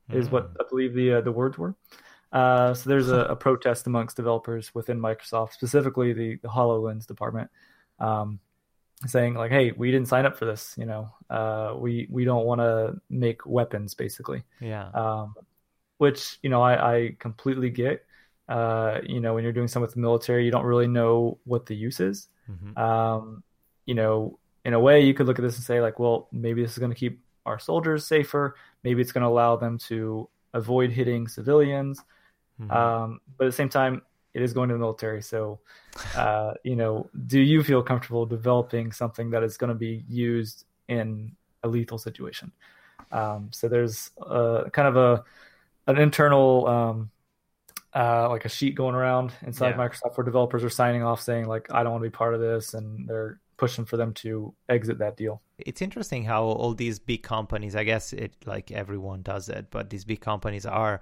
[0.09, 0.15] mm.
[0.15, 0.57] is what hmm.
[0.59, 1.75] I believe the uh, the words were.
[2.31, 7.49] Uh, so there's a, a, protest amongst developers within Microsoft, specifically the, the Hololens department,
[7.99, 8.39] um,
[9.07, 10.75] saying like, "Hey, we didn't sign up for this.
[10.77, 14.89] You know, uh, we we don't want to make weapons, basically." Yeah.
[14.89, 15.35] Um,
[15.97, 18.05] which you know I, I completely get.
[18.47, 21.67] Uh, you know, when you're doing something with the military, you don't really know what
[21.67, 22.29] the use is.
[22.49, 22.77] Mm-hmm.
[22.79, 23.43] Um,
[23.89, 26.61] you know, in a way, you could look at this and say, like, well, maybe
[26.61, 28.55] this is going to keep our soldiers safer.
[28.83, 31.99] Maybe it's going to allow them to avoid hitting civilians.
[32.61, 32.71] Mm-hmm.
[32.71, 34.03] Um, but at the same time,
[34.35, 35.23] it is going to the military.
[35.23, 35.59] So,
[36.15, 40.65] uh, you know, do you feel comfortable developing something that is going to be used
[40.87, 42.51] in a lethal situation?
[43.11, 45.23] Um, so there's a, kind of a
[45.87, 47.09] an internal um,
[47.95, 49.77] uh, like a sheet going around inside yeah.
[49.77, 52.39] Microsoft where developers are signing off saying like I don't want to be part of
[52.39, 55.41] this, and they're pushing for them to exit that deal.
[55.59, 59.89] It's interesting how all these big companies, I guess it like everyone does it, but
[59.89, 61.01] these big companies are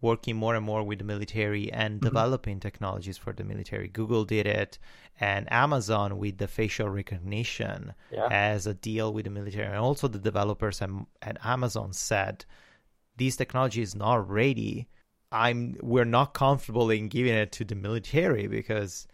[0.00, 2.04] working more and more with the military and mm-hmm.
[2.04, 3.88] developing technologies for the military.
[3.88, 4.78] Google did it,
[5.20, 8.28] and Amazon with the facial recognition yeah.
[8.30, 9.66] as a deal with the military.
[9.66, 12.44] And also, the developers at Amazon said
[13.16, 14.88] this technology is not ready.
[15.32, 19.08] I'm we're not comfortable in giving it to the military because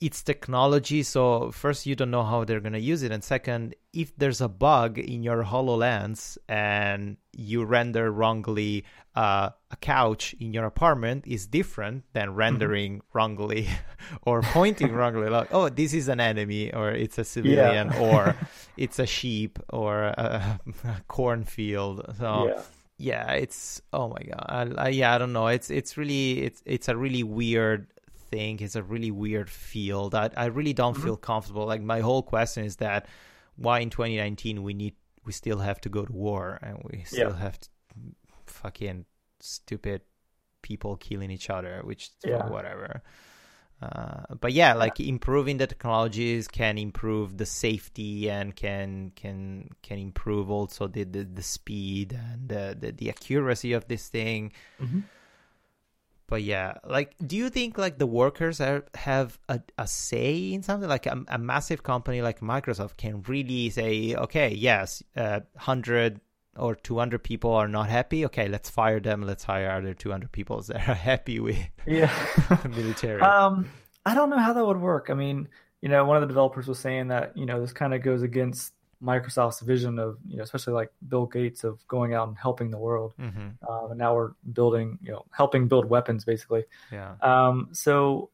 [0.00, 3.74] it's technology so first you don't know how they're going to use it and second
[3.92, 8.84] if there's a bug in your hololens and you render wrongly
[9.16, 12.36] uh, a couch in your apartment is different than mm-hmm.
[12.36, 13.18] rendering mm-hmm.
[13.18, 13.68] wrongly
[14.22, 17.98] or pointing wrongly like oh this is an enemy or it's a civilian yeah.
[17.98, 18.36] or
[18.76, 22.62] it's a sheep or a, a cornfield so yeah
[23.00, 26.62] yeah it's oh my god I, I, yeah i don't know it's it's really it's
[26.66, 27.86] it's a really weird
[28.30, 30.14] thing is a really weird field.
[30.14, 31.02] I I really don't mm-hmm.
[31.02, 31.66] feel comfortable.
[31.66, 33.06] Like my whole question is that
[33.56, 37.30] why in 2019 we need we still have to go to war and we still
[37.30, 37.38] yeah.
[37.38, 37.68] have to
[38.46, 39.04] fucking
[39.40, 40.02] stupid
[40.62, 42.48] people killing each other, which yeah.
[42.48, 43.02] whatever.
[43.82, 49.98] Uh, but yeah, like improving the technologies can improve the safety and can can can
[49.98, 54.52] improve also the the, the speed and the, the, the accuracy of this thing.
[54.80, 55.00] Mm-hmm.
[56.30, 60.62] But yeah, like, do you think like the workers are, have a, a say in
[60.62, 60.88] something?
[60.88, 66.20] Like a, a massive company like Microsoft can really say, okay, yes, uh, hundred
[66.56, 68.24] or 200 people are not happy.
[68.26, 69.22] Okay let's fire them.
[69.22, 72.12] Let's hire other 200 people that are happy with yeah.
[72.68, 73.20] military.
[73.20, 73.68] Um
[74.06, 75.08] i don't know how that would work.
[75.10, 75.48] I mean
[75.80, 78.22] you know one of the developers was saying that you know this kind of goes
[78.22, 82.70] against microsoft's vision of you know especially like bill gates of going out and helping
[82.70, 83.48] the world mm-hmm.
[83.68, 88.28] uh, and now we're building you know helping build weapons basically yeah um so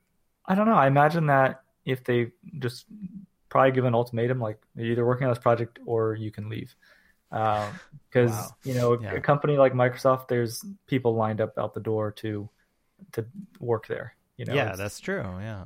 [0.47, 2.87] i don't know i imagine that if they just
[3.49, 6.75] probably give an ultimatum like you're either working on this project or you can leave
[7.31, 8.57] because um, wow.
[8.65, 9.13] you know yeah.
[9.13, 12.49] a company like Microsoft, there's people lined up out the door to
[13.13, 13.25] to
[13.61, 14.15] work there.
[14.37, 15.23] You know, yeah, that's true.
[15.41, 15.65] Yeah.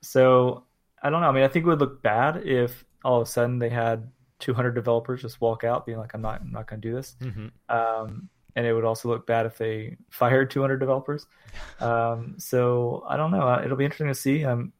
[0.00, 0.64] So
[1.02, 1.28] I don't know.
[1.28, 4.10] I mean, I think it would look bad if all of a sudden they had
[4.42, 7.16] 200 developers just walk out, being like, "I'm not, I'm not going to do this."
[7.20, 7.46] Mm-hmm.
[7.74, 11.26] Um, and it would also look bad if they fired 200 developers.
[11.80, 13.60] Um, so I don't know.
[13.62, 14.72] It'll be interesting to see um,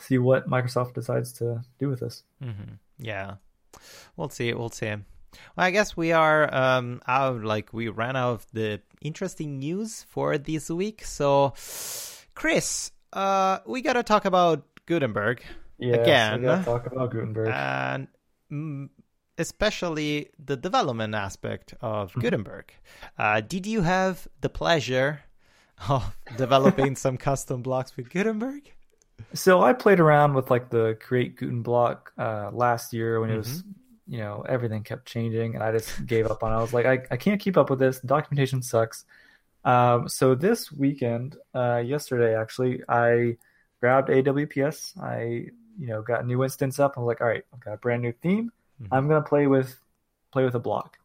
[0.00, 2.24] see what Microsoft decides to do with this.
[2.42, 2.74] Mm-hmm.
[2.98, 3.34] Yeah,
[4.16, 4.52] we'll see.
[4.52, 4.88] We'll see.
[4.88, 5.02] Well,
[5.56, 7.42] I guess we are um, out.
[7.42, 11.04] Like we ran out of the interesting news for this week.
[11.04, 11.54] So,
[12.34, 15.42] Chris, uh, we gotta talk about Gutenberg
[15.78, 16.40] yes, again.
[16.40, 18.08] We gotta talk about Gutenberg and
[19.36, 22.20] especially the development aspect of mm-hmm.
[22.20, 22.72] Gutenberg.
[23.18, 25.20] Uh, did you have the pleasure
[25.88, 28.72] of developing some custom blocks with Gutenberg?
[29.34, 33.36] So I played around with like the Create Guten block uh, last year when mm-hmm.
[33.36, 33.70] it was mm-hmm
[34.08, 36.86] you know everything kept changing and i just gave up on it i was like
[36.86, 39.04] i, I can't keep up with this documentation sucks
[39.64, 43.36] um, so this weekend uh, yesterday actually i
[43.80, 45.46] grabbed awps i
[45.78, 48.02] you know got a new instance up I'm like all right i've got a brand
[48.02, 48.50] new theme
[48.82, 48.92] mm-hmm.
[48.92, 49.78] i'm going to play with
[50.32, 50.98] play with a block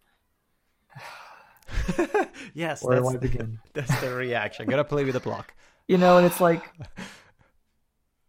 [2.54, 5.54] yes where do i begin that's the reaction to play with a block
[5.88, 6.72] you know and it's like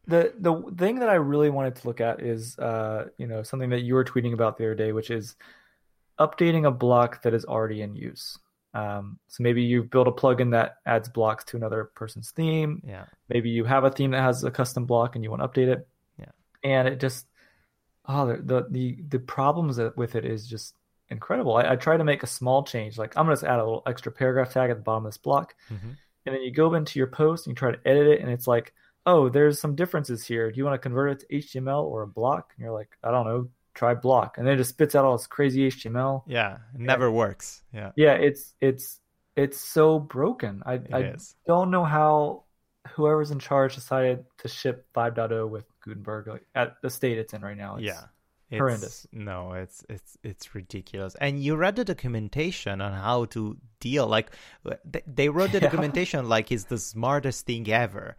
[0.06, 3.70] the the thing that I really wanted to look at is uh, you know something
[3.70, 5.36] that you were tweeting about the other day, which is
[6.18, 8.38] updating a block that is already in use.
[8.74, 12.82] Um, so maybe you've built a plugin that adds blocks to another person's theme.
[12.86, 13.04] Yeah.
[13.28, 15.68] Maybe you have a theme that has a custom block and you want to update
[15.68, 15.86] it.
[16.64, 17.26] And it just
[18.06, 20.74] oh the the the, problems with it is just
[21.10, 21.56] incredible.
[21.56, 23.82] I, I try to make a small change, like I'm gonna just add a little
[23.86, 25.90] extra paragraph tag at the bottom of this block, mm-hmm.
[26.26, 28.48] and then you go into your post and you try to edit it, and it's
[28.48, 28.72] like
[29.06, 30.50] oh, there's some differences here.
[30.50, 32.52] Do you want to convert it to HTML or a block?
[32.56, 34.38] And you're like, I don't know, try block.
[34.38, 36.22] And then it just spits out all this crazy HTML.
[36.26, 37.62] Yeah, it never works.
[37.72, 37.92] Yeah.
[37.96, 39.00] Yeah, it's it's
[39.36, 40.62] it's so broken.
[40.64, 41.34] I it I is.
[41.46, 42.44] don't know how
[42.92, 47.42] whoever's in charge decided to ship 5.0 with Gutenberg like, at the state it's in
[47.42, 47.76] right now.
[47.76, 48.04] It's, yeah.
[48.50, 49.06] It's, horrendous.
[49.10, 51.16] No, it's it's it's ridiculous.
[51.20, 54.06] And you read the documentation on how to deal.
[54.06, 54.30] Like
[55.06, 55.68] they wrote the yeah.
[55.68, 58.16] documentation like it's the smartest thing ever.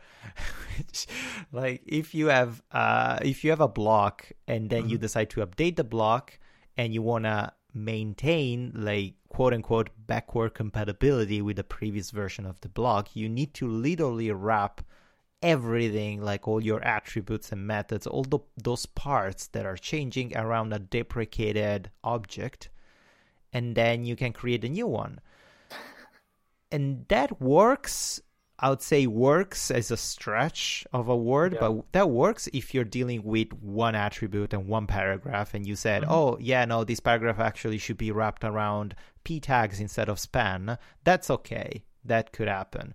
[1.51, 4.89] like if you have uh if you have a block and then mm-hmm.
[4.89, 6.39] you decide to update the block
[6.75, 12.69] and you wanna maintain like quote unquote backward compatibility with the previous version of the
[12.69, 14.82] block, you need to literally wrap
[15.41, 20.73] everything like all your attributes and methods all the, those parts that are changing around
[20.73, 22.69] a deprecated object
[23.53, 25.19] and then you can create a new one
[26.71, 28.19] and that works
[28.59, 31.59] i would say works as a stretch of a word yeah.
[31.59, 36.01] but that works if you're dealing with one attribute and one paragraph and you said
[36.01, 36.11] mm-hmm.
[36.11, 40.77] oh yeah no this paragraph actually should be wrapped around p tags instead of span
[41.03, 42.93] that's okay that could happen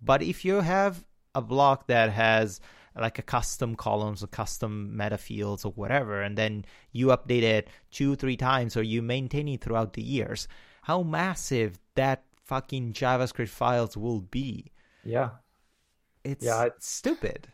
[0.00, 2.60] but if you have a block that has
[2.94, 7.68] like a custom columns or custom meta fields or whatever, and then you update it
[7.90, 10.46] two, three times or you maintain it throughout the years,
[10.82, 14.72] how massive that fucking JavaScript files will be.
[15.04, 15.30] Yeah.
[16.24, 17.48] It's yeah, it's stupid.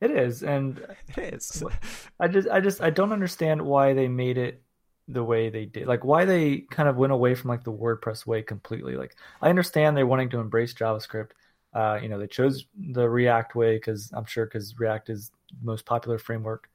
[0.00, 0.78] It is, and
[1.16, 1.62] it is.
[2.20, 4.62] I just I just I don't understand why they made it
[5.08, 5.86] the way they did.
[5.86, 8.96] Like why they kind of went away from like the WordPress way completely.
[8.96, 11.30] Like I understand they're wanting to embrace JavaScript,
[11.74, 15.66] uh, you know, they chose the React way because I'm sure because React is the
[15.66, 16.68] most popular framework,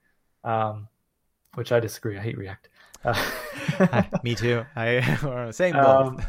[0.44, 0.88] um,
[1.54, 2.18] which I disagree.
[2.18, 2.70] I hate React.
[3.04, 3.24] Uh,
[4.24, 4.66] Me too.
[4.76, 6.08] I same both.
[6.08, 6.22] Um,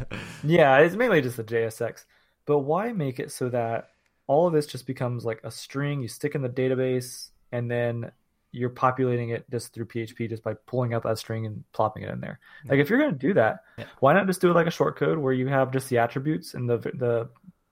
[0.45, 2.05] yeah, it's mainly just the JSX.
[2.47, 3.91] But why make it so that
[4.27, 8.11] all of this just becomes like a string you stick in the database, and then
[8.53, 12.11] you're populating it just through PHP just by pulling out that string and plopping it
[12.11, 12.41] in there.
[12.67, 13.85] Like if you're going to do that, yeah.
[14.01, 16.55] why not just do it like a short code where you have just the attributes
[16.55, 17.29] and the the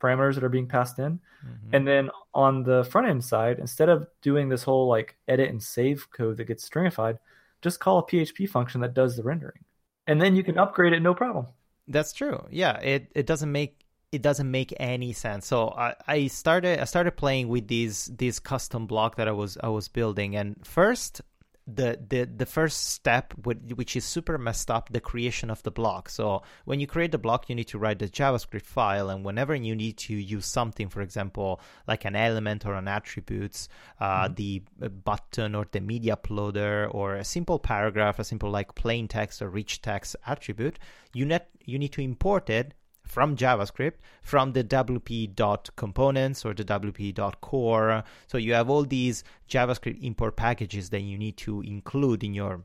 [0.07, 1.75] parameters that are being passed in, mm-hmm.
[1.75, 5.63] and then on the front end side, instead of doing this whole like edit and
[5.63, 7.19] save code that gets stringified,
[7.63, 9.65] just call a PHP function that does the rendering,
[10.07, 11.47] and then you can upgrade it no problem.
[11.89, 12.47] That's true.
[12.51, 15.47] Yeah, it it doesn't make it doesn't make any sense.
[15.47, 19.59] So I, I started I started playing with these these custom block that I was
[19.63, 21.21] I was building, and first
[21.67, 26.09] the the the first step which is super messed up the creation of the block
[26.09, 29.53] so when you create the block you need to write the javascript file and whenever
[29.53, 33.69] you need to use something for example like an element or an attributes
[34.01, 34.35] uh, mm-hmm.
[34.35, 39.09] the uh, button or the media uploader or a simple paragraph a simple like plain
[39.09, 40.79] text or rich text attribute
[41.13, 42.75] you net you need to import it
[43.07, 48.05] from JavaScript from the wp.components or the wp.core.
[48.27, 52.65] So you have all these JavaScript import packages that you need to include in your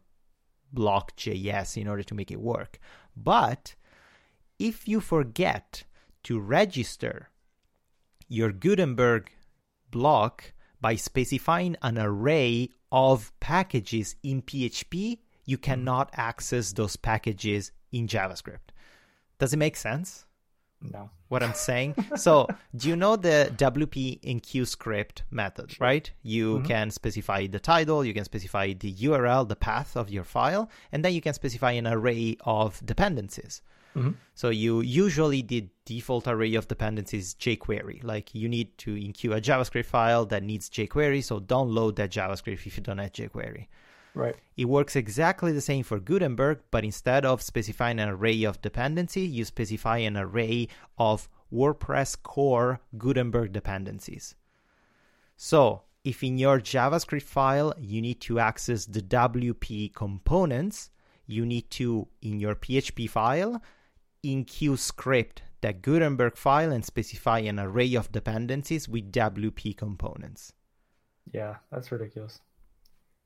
[0.74, 2.80] block.js in order to make it work.
[3.16, 3.76] But
[4.60, 5.84] if you forget
[6.24, 7.30] to register
[8.28, 9.32] your Gutenberg
[9.90, 15.62] block by specifying an array of packages in PHP, you hmm.
[15.62, 18.72] cannot access those packages in JavaScript.
[19.40, 20.26] Does it make sense?
[20.82, 21.10] No.
[21.30, 21.96] What I'm saying.
[22.16, 26.10] so, do you know the WP in enqueue script method, right?
[26.24, 26.66] You mm-hmm.
[26.66, 31.06] can specify the title, you can specify the URL, the path of your file, and
[31.06, 33.62] then you can specify an array of dependencies.
[33.96, 34.12] Mm-hmm.
[34.36, 38.04] So you usually the default array of dependencies jQuery.
[38.04, 42.66] Like you need to enqueue a JavaScript file that needs jQuery, so don't that JavaScript
[42.66, 43.68] if you don't have jQuery.
[44.14, 44.36] Right.
[44.58, 49.22] It works exactly the same for Gutenberg, but instead of specifying an array of dependency,
[49.22, 54.36] you specify an array of WordPress core Gutenberg dependencies.
[55.38, 60.90] So, if in your JavaScript file you need to access the WP components,
[61.28, 63.62] you need to, in your PHP file,
[64.24, 70.54] enqueue script that Gutenberg file and specify an array of dependencies with WP components.
[71.32, 72.42] Yeah, that's ridiculous.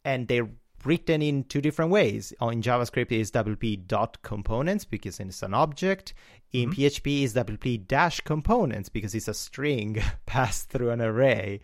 [0.04, 0.42] And they
[0.86, 2.34] written in two different ways.
[2.42, 6.14] Uh, in JavaScript is wp dot components because it's an object.
[6.54, 6.82] In mm-hmm.
[6.82, 11.62] PHP is wp dash components because it's a string passed through an array.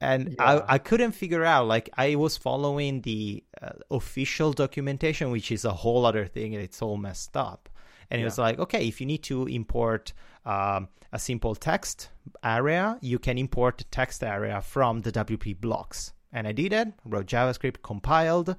[0.00, 0.44] And yeah.
[0.44, 5.66] I, I couldn't figure out, like, I was following the uh, official documentation, which is
[5.66, 7.68] a whole other thing, and it's all messed up.
[8.10, 8.22] And yeah.
[8.22, 10.14] it was like, okay, if you need to import
[10.46, 12.08] um, a simple text
[12.42, 16.88] area, you can import the text area from the WP blocks and I did it,
[17.04, 18.56] wrote JavaScript, compiled.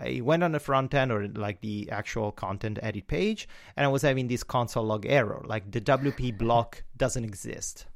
[0.00, 3.88] I went on the front end or like the actual content edit page, and I
[3.88, 5.42] was having this console log error.
[5.44, 7.86] Like the WP block doesn't exist.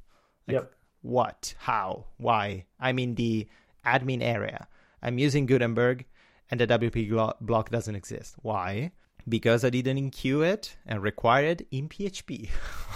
[0.47, 0.73] Like, yep.
[1.03, 1.55] What?
[1.59, 2.07] How?
[2.17, 2.65] Why?
[2.81, 3.47] I'm in the
[3.85, 4.67] admin area.
[5.03, 6.07] I'm using Gutenberg,
[6.51, 8.37] and the WP block doesn't exist.
[8.43, 8.93] Why?
[9.29, 12.49] Because I didn't enqueue it and require it in PHP.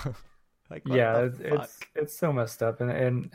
[0.71, 3.31] like, yeah, it's, it's it's so messed up, and and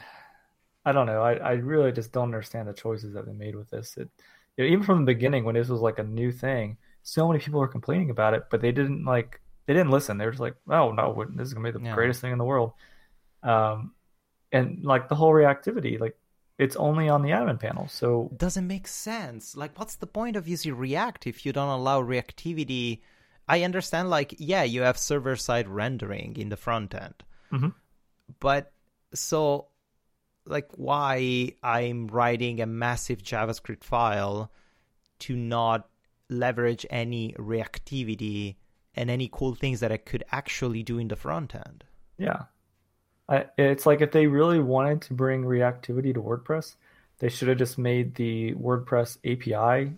[0.86, 1.22] I don't know.
[1.22, 3.96] I, I really just don't understand the choices that they made with this.
[3.98, 4.10] It,
[4.58, 7.40] you know, even from the beginning when this was like a new thing, so many
[7.40, 10.18] people were complaining about it, but they didn't like they didn't listen.
[10.18, 11.94] They were just like, "Oh no, this is gonna be the yeah.
[11.94, 12.74] greatest thing in the world."
[13.44, 13.94] Um,
[14.52, 16.18] and like the whole reactivity, like
[16.60, 19.58] it's only on the admin panel, so doesn't make sense.
[19.58, 23.02] Like, what's the point of using React if you don't allow reactivity?
[23.48, 27.16] I understand, like, yeah, you have server side rendering in the front end,
[27.52, 27.70] mm-hmm.
[28.40, 28.72] but
[29.14, 29.68] so
[30.46, 34.52] like why I'm writing a massive JavaScript file
[35.20, 35.90] to not
[36.30, 38.56] leverage any reactivity
[38.96, 41.84] and any cool things that I could actually do in the front end.
[42.18, 42.44] Yeah.
[43.30, 46.76] I, it's like if they really wanted to bring reactivity to WordPress,
[47.20, 49.94] they should have just made the WordPress API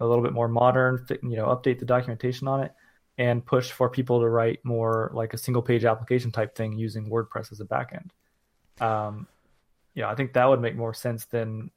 [0.00, 2.72] a little bit more modern, you know, update the documentation on it
[3.18, 7.08] and push for people to write more like a single page application type thing using
[7.08, 8.10] WordPress as a backend.
[8.80, 9.26] Um,
[9.96, 11.72] yeah, I think that would make more sense than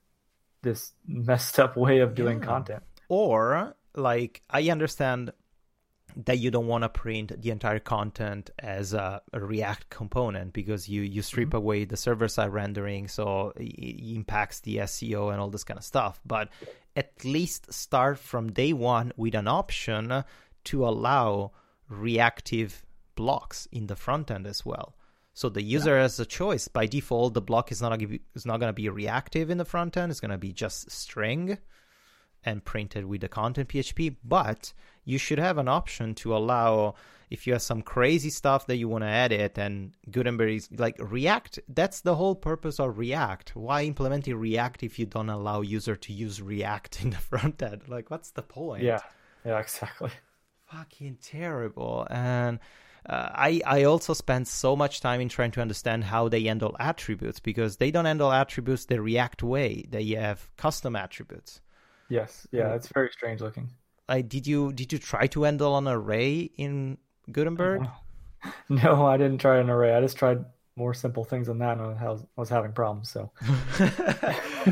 [0.62, 2.46] this messed up way of doing yeah.
[2.46, 2.84] content.
[3.08, 5.32] Or like I understand
[6.16, 10.90] that you don't want to print the entire content as a, a React component because
[10.90, 11.58] you you strip mm-hmm.
[11.58, 15.84] away the server side rendering, so it impacts the SEO and all this kind of
[15.84, 16.20] stuff.
[16.26, 16.50] But
[16.96, 20.24] at least start from day one with an option
[20.66, 21.52] to allow
[21.88, 24.96] reactive blocks in the front end as well.
[25.34, 26.02] So the user yeah.
[26.02, 26.68] has a choice.
[26.68, 29.66] By default, the block is not gonna is not going to be reactive in the
[29.66, 30.12] front end.
[30.12, 31.58] It's going to be just string,
[32.44, 34.74] and printed with the content PHP, but
[35.04, 36.96] you should have an option to allow
[37.30, 40.96] if you have some crazy stuff that you want to edit and Gutenberg is like
[41.00, 43.56] React, that's the whole purpose of React.
[43.56, 47.84] Why implementing React if you don't allow user to use React in the front end?
[47.88, 48.84] Like what's the point?
[48.84, 49.00] Yeah.
[49.46, 50.12] Yeah, exactly.
[50.72, 52.08] Fucking terrible.
[52.10, 52.60] And
[53.10, 56.76] uh, I I also spend so much time in trying to understand how they handle
[56.80, 59.86] attributes because they don't handle attributes the React way.
[59.89, 61.62] They have custom attributes.
[62.07, 63.70] Yes, yeah, it's very strange looking.
[64.07, 66.97] Like, did you did you try to handle an array in
[67.32, 67.88] Gutenberg?
[68.70, 69.93] No, I didn't try an array.
[69.93, 70.45] I just tried
[70.78, 73.12] more simple things than that, and I was, I was having problems.
[73.12, 73.32] So,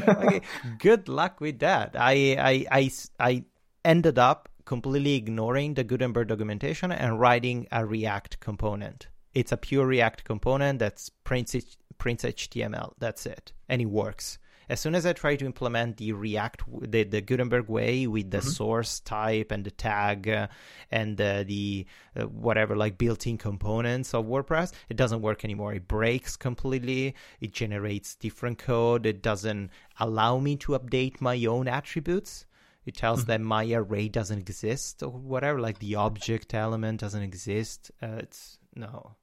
[0.07, 0.39] okay,
[0.79, 1.95] good luck with that.
[1.99, 3.43] I I I I
[3.83, 9.07] ended up completely ignoring the Gutenberg documentation and writing a React component.
[9.33, 11.55] It's a pure React component that prints
[11.97, 12.93] prints HTML.
[12.99, 14.37] That's it, and it works
[14.69, 18.39] as soon as I try to implement the React, the, the Gutenberg way with the
[18.39, 18.49] mm-hmm.
[18.49, 20.47] source type and the tag uh,
[20.91, 25.73] and uh, the uh, whatever like built-in components of WordPress, it doesn't work anymore.
[25.73, 27.15] It breaks completely.
[27.39, 29.05] It generates different code.
[29.05, 32.45] It doesn't allow me to update my own attributes.
[32.87, 33.31] It tells mm-hmm.
[33.31, 37.91] that my array doesn't exist or whatever, like the object element doesn't exist.
[38.01, 39.17] Uh, it's no,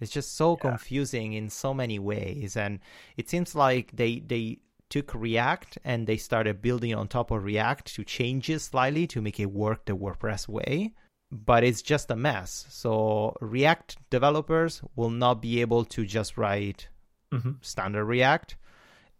[0.00, 0.70] it's just so yeah.
[0.70, 2.78] confusing in so many ways, and
[3.16, 4.58] it seems like they they
[4.90, 9.20] took React and they started building on top of React to change it slightly to
[9.20, 10.94] make it work the WordPress way.
[11.32, 12.66] But it's just a mess.
[12.68, 16.88] So React developers will not be able to just write
[17.32, 17.52] mm-hmm.
[17.60, 18.56] standard React,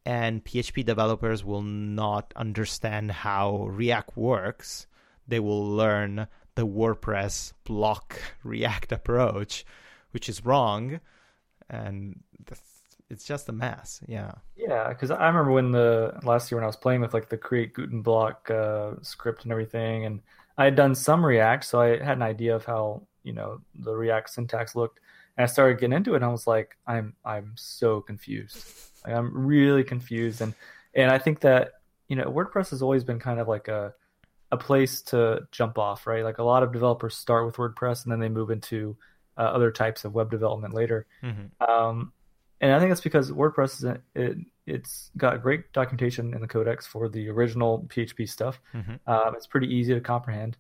[0.05, 4.87] and PHP developers will not understand how React works.
[5.27, 9.65] They will learn the WordPress block React approach
[10.15, 11.01] which is wrong,
[11.69, 12.21] and
[13.11, 14.01] it's just a mess.
[14.07, 14.31] Yeah.
[14.57, 17.37] Yeah, because I remember when the last year when I was playing with like the
[17.37, 20.23] create Guten block uh, script and everything, and
[20.57, 23.93] I had done some React, so I had an idea of how you know the
[23.93, 25.01] React syntax looked.
[25.37, 28.65] And I started getting into it, and I was like, I'm I'm so confused.
[29.05, 30.55] Like, I'm really confused, and
[30.95, 31.73] and I think that
[32.09, 33.95] you know WordPress has always been kind of like a
[34.53, 36.23] a place to jump off, right?
[36.23, 38.97] Like a lot of developers start with WordPress and then they move into
[39.37, 41.07] uh, other types of web development later.
[41.23, 41.63] Mm-hmm.
[41.69, 42.13] Um,
[42.61, 43.85] and I think that's because WordPress is
[44.15, 48.61] it, it's got great documentation in the codex for the original PHP stuff.
[48.73, 49.11] Mm-hmm.
[49.11, 50.57] Um, it's pretty easy to comprehend,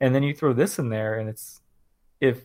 [0.00, 1.60] and then you throw this in there, and it's
[2.20, 2.42] if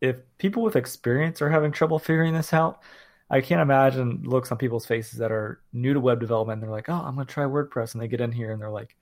[0.00, 2.80] if people with experience are having trouble figuring this out,
[3.30, 6.60] I can't imagine looks on people's faces that are new to web development.
[6.60, 8.70] They're like, "Oh, I'm going to try WordPress," and they get in here and they're
[8.70, 8.96] like,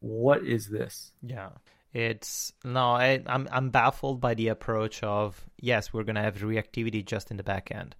[0.00, 1.50] "What is this?" Yeah,
[1.92, 6.38] it's no, I, am I'm, I'm baffled by the approach of yes, we're gonna have
[6.38, 7.94] reactivity just in the back end.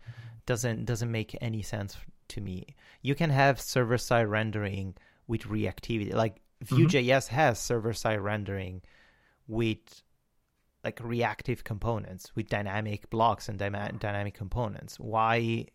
[0.46, 1.96] Doesn't doesn't make any sense
[2.28, 2.66] to me.
[3.02, 4.94] You can have server side rendering
[5.26, 6.14] with reactivity.
[6.14, 7.34] Like Vue.js mm-hmm.
[7.34, 8.82] has server side rendering
[9.46, 10.02] with
[10.84, 14.98] like reactive components with dynamic blocks and dyma- dynamic components.
[14.98, 15.66] Why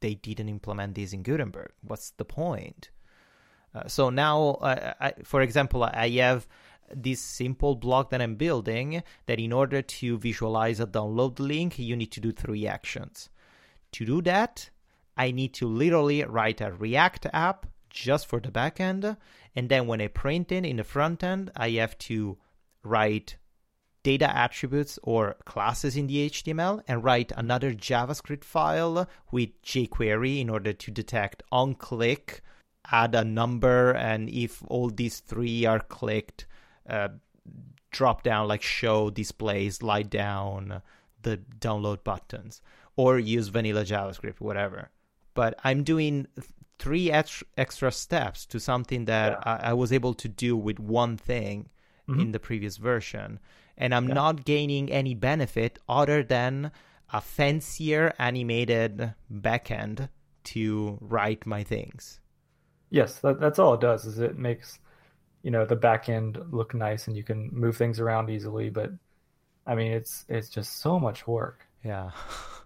[0.00, 1.72] they didn't implement these in Gutenberg?
[1.82, 2.90] What's the point?
[3.74, 6.46] Uh, so now, uh, I, for example, I have
[6.94, 11.96] this simple block that I'm building that in order to visualize a download link, you
[11.96, 13.28] need to do three actions.
[13.92, 14.70] To do that,
[15.16, 19.16] I need to literally write a React app just for the backend.
[19.54, 22.38] And then when I print it in the front end, I have to
[22.82, 23.36] write
[24.08, 30.48] data attributes or classes in the HTML and write another JavaScript file with jQuery in
[30.48, 32.40] order to detect on click,
[32.90, 36.46] add a number, and if all these three are clicked,
[36.88, 37.08] uh,
[37.90, 40.80] drop down like show displays light down
[41.22, 42.60] the download buttons
[42.96, 44.90] or use vanilla javascript whatever
[45.32, 46.26] but i'm doing
[46.78, 49.58] three extra steps to something that yeah.
[49.62, 51.70] I, I, was able to do with one thing
[52.06, 52.20] mm-hmm.
[52.20, 53.40] in the previous version
[53.78, 54.14] and i'm yeah.
[54.14, 56.70] not gaining any benefit other than
[57.12, 60.10] a fancier animated backend
[60.44, 62.20] to write my things.
[62.90, 64.78] Yes that, that's all it does is it makes
[65.42, 68.90] you know the back end look nice and you can move things around easily but
[69.66, 71.66] i mean it's it's just so much work.
[71.84, 72.10] Yeah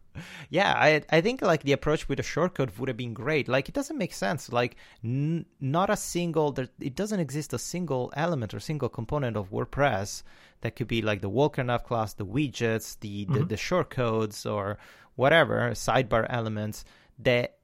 [0.50, 3.68] yeah i i think like the approach with a shortcode would have been great like
[3.68, 8.12] it doesn't make sense like n- not a single there it doesn't exist a single
[8.16, 10.22] element or single component of wordpress
[10.60, 13.34] that could be like the walker nav class the widgets the mm-hmm.
[13.34, 14.78] the, the shortcodes or
[15.16, 16.84] whatever sidebar elements
[17.18, 17.56] that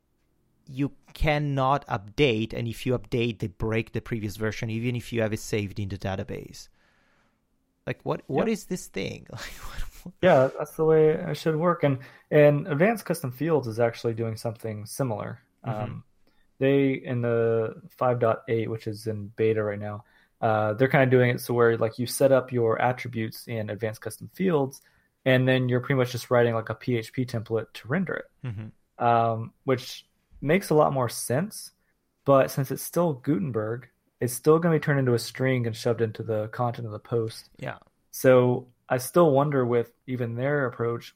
[0.68, 5.22] you cannot update, and if you update, they break the previous version, even if you
[5.22, 6.68] have it saved in the database.
[7.86, 8.22] Like, what?
[8.26, 8.52] What yep.
[8.52, 9.26] is this thing?
[10.22, 11.84] yeah, that's the way it should work.
[11.84, 11.98] And
[12.30, 15.40] and Advanced Custom Fields is actually doing something similar.
[15.66, 15.82] Mm-hmm.
[15.82, 16.04] Um,
[16.58, 20.04] they in the 5.8, which is in beta right now,
[20.40, 23.70] uh, they're kind of doing it so where like you set up your attributes in
[23.70, 24.80] advanced custom fields,
[25.24, 29.04] and then you're pretty much just writing like a PHP template to render it, Mm-hmm.
[29.04, 30.06] um, which
[30.40, 31.72] makes a lot more sense.
[32.24, 33.88] But since it's still Gutenberg,
[34.20, 36.92] it's still going to be turned into a string and shoved into the content of
[36.92, 37.48] the post.
[37.58, 37.78] Yeah.
[38.10, 41.14] So I still wonder with even their approach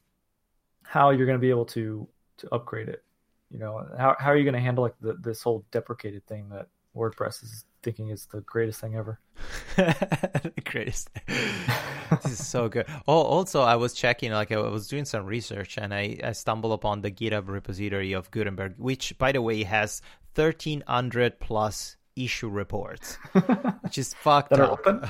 [0.83, 2.07] how you're going to be able to
[2.37, 3.03] to upgrade it.
[3.49, 6.49] You know, how how are you going to handle like the, this whole deprecated thing
[6.49, 9.19] that WordPress is thinking is the greatest thing ever?
[9.75, 11.09] the greatest.
[11.27, 12.85] this is so good.
[13.07, 16.73] Oh, also, I was checking, like, I was doing some research and I, I stumbled
[16.73, 20.01] upon the GitHub repository of Gutenberg, which, by the way, has
[20.35, 23.15] 1,300 plus issue reports,
[23.81, 25.01] which is fucked That are open?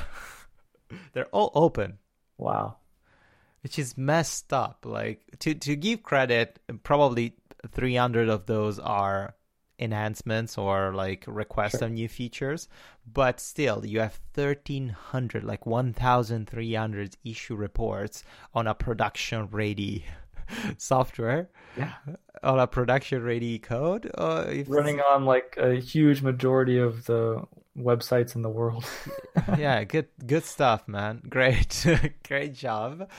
[1.13, 1.97] They're all open.
[2.37, 2.77] Wow.
[3.61, 4.85] which is messed up.
[4.85, 7.33] Like to to give credit, probably
[7.71, 9.35] 300 of those are
[9.79, 11.87] enhancements or like requests Sure.
[11.87, 12.67] of new features,
[13.11, 18.23] but still you have 1300 like 1300 issue reports
[18.53, 20.05] on a production ready
[20.77, 21.93] software Yeah.
[22.43, 27.43] on a production ready code uh, if Running on like a huge majority of the
[27.77, 28.85] websites in the world.
[29.57, 31.21] yeah, good good stuff, man.
[31.27, 31.85] Great.
[32.27, 33.09] Great job.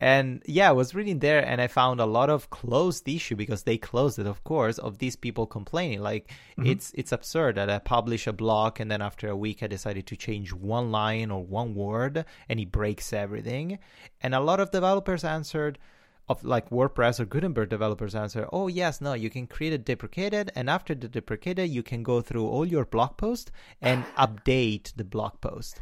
[0.00, 3.62] And yeah, I was reading there and I found a lot of closed issue because
[3.62, 6.00] they closed it, of course, of these people complaining.
[6.00, 6.70] Like mm-hmm.
[6.70, 10.06] it's it's absurd that I publish a blog and then after a week I decided
[10.08, 13.78] to change one line or one word and it breaks everything.
[14.20, 15.78] And a lot of developers answered
[16.28, 20.50] of like WordPress or Gutenberg developers answer, oh yes, no, you can create a deprecated,
[20.54, 23.50] and after the deprecated, you can go through all your blog posts
[23.80, 25.80] and update the blog post.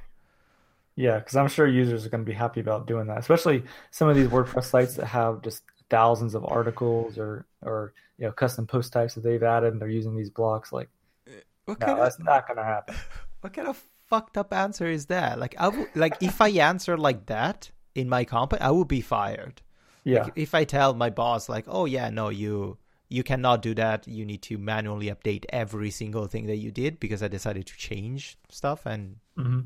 [0.97, 4.09] Yeah, because I'm sure users are going to be happy about doing that, especially some
[4.09, 8.67] of these WordPress sites that have just thousands of articles or or you know custom
[8.67, 10.73] post types that they've added and they're using these blocks.
[10.73, 10.89] Like,
[11.27, 11.33] uh,
[11.65, 12.97] What no, that's of not going to happen.
[13.41, 15.39] what kind of fucked up answer is that?
[15.39, 19.01] Like I would like if I answer like that in my company, I would be
[19.01, 19.63] fired.
[20.05, 22.79] Yeah, Like, if I tell my boss like, oh yeah, no, you
[23.09, 24.07] you cannot do that.
[24.07, 27.77] You need to manually update every single thing that you did because I decided to
[27.77, 29.61] change stuff and hmm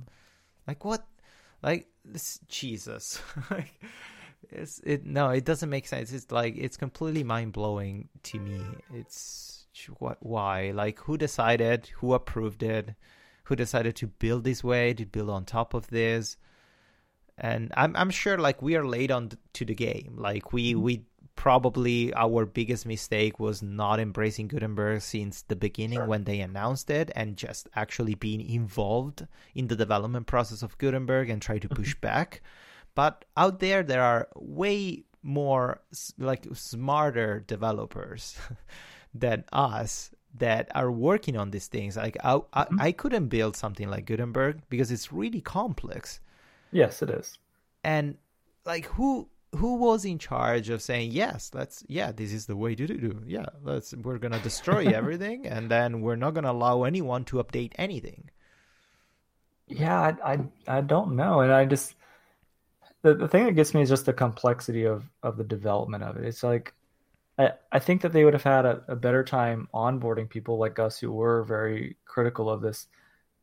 [0.66, 1.06] Like what?
[1.62, 3.20] Like this Jesus.
[3.50, 3.80] like
[4.50, 6.12] it's it no, it doesn't make sense.
[6.12, 8.62] It's like it's completely mind blowing to me.
[8.92, 9.66] It's
[9.98, 10.70] what why?
[10.72, 11.88] Like who decided?
[11.98, 12.94] Who approved it?
[13.44, 14.94] Who decided to build this way?
[14.94, 16.36] To build on top of this?
[17.36, 20.14] And I'm I'm sure like we are late on to the game.
[20.16, 20.82] Like we mm-hmm.
[20.82, 21.04] we
[21.36, 26.06] probably our biggest mistake was not embracing Gutenberg since the beginning Sure.
[26.06, 31.28] when they announced it and just actually being involved in the development process of Gutenberg
[31.28, 31.82] and try to mm-hmm.
[31.82, 32.40] push back.
[32.94, 35.80] But out there, there are way more
[36.18, 38.38] like smarter developers
[39.14, 41.96] than us that are working on these things.
[41.96, 42.80] Like I, I, mm-hmm.
[42.80, 46.20] I couldn't build something like Gutenberg because it's really complex
[46.74, 47.38] yes, it is.
[47.84, 48.16] and
[48.66, 52.74] like who who was in charge of saying yes let's yeah this is the way
[52.74, 57.24] to do yeah let's we're gonna destroy everything and then we're not gonna allow anyone
[57.24, 58.30] to update anything
[59.66, 61.94] Yeah, I, I I don't know, and I just
[63.02, 66.16] the the thing that gets me is just the complexity of of the development of
[66.16, 66.24] it.
[66.24, 66.74] It's like
[67.38, 70.78] I I think that they would have had a, a better time onboarding people like
[70.80, 72.88] us who were very critical of this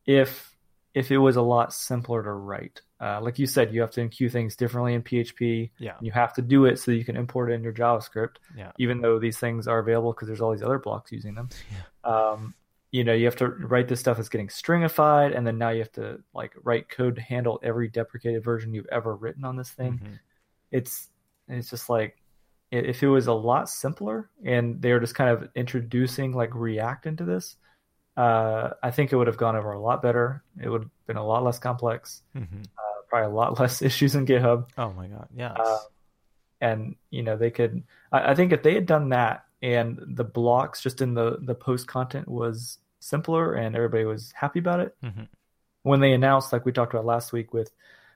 [0.06, 0.56] if
[0.94, 2.82] if it was a lot simpler to write.
[3.02, 5.70] Uh, like you said, you have to enqueue things differently in PHP.
[5.78, 8.70] yeah You have to do it so you can import it in your JavaScript, yeah
[8.78, 11.48] even though these things are available because there's all these other blocks using them.
[11.72, 12.10] Yeah.
[12.12, 12.54] Um,
[12.92, 15.80] you know, you have to write this stuff that's getting stringified, and then now you
[15.80, 19.70] have to like write code to handle every deprecated version you've ever written on this
[19.70, 19.94] thing.
[20.04, 20.18] Mhm.
[20.70, 21.08] It's
[21.48, 22.16] it's just like
[22.70, 27.06] if it was a lot simpler and they were just kind of introducing like React
[27.06, 27.56] into this,
[28.16, 30.42] uh, I think it would have gone over a lot better.
[30.62, 32.64] It would have been a lot less complex, Mhm.
[32.78, 34.68] uh, probably a lot less issues in GitHub.
[34.78, 35.78] oh my god yes Uh,
[36.60, 40.24] and you know they could I, I think if they had done that and the
[40.24, 44.96] blocks just in the the post content was simpler and everybody was happy about it
[45.04, 45.28] Mhm.
[45.82, 47.70] when they announced like we talked about last week with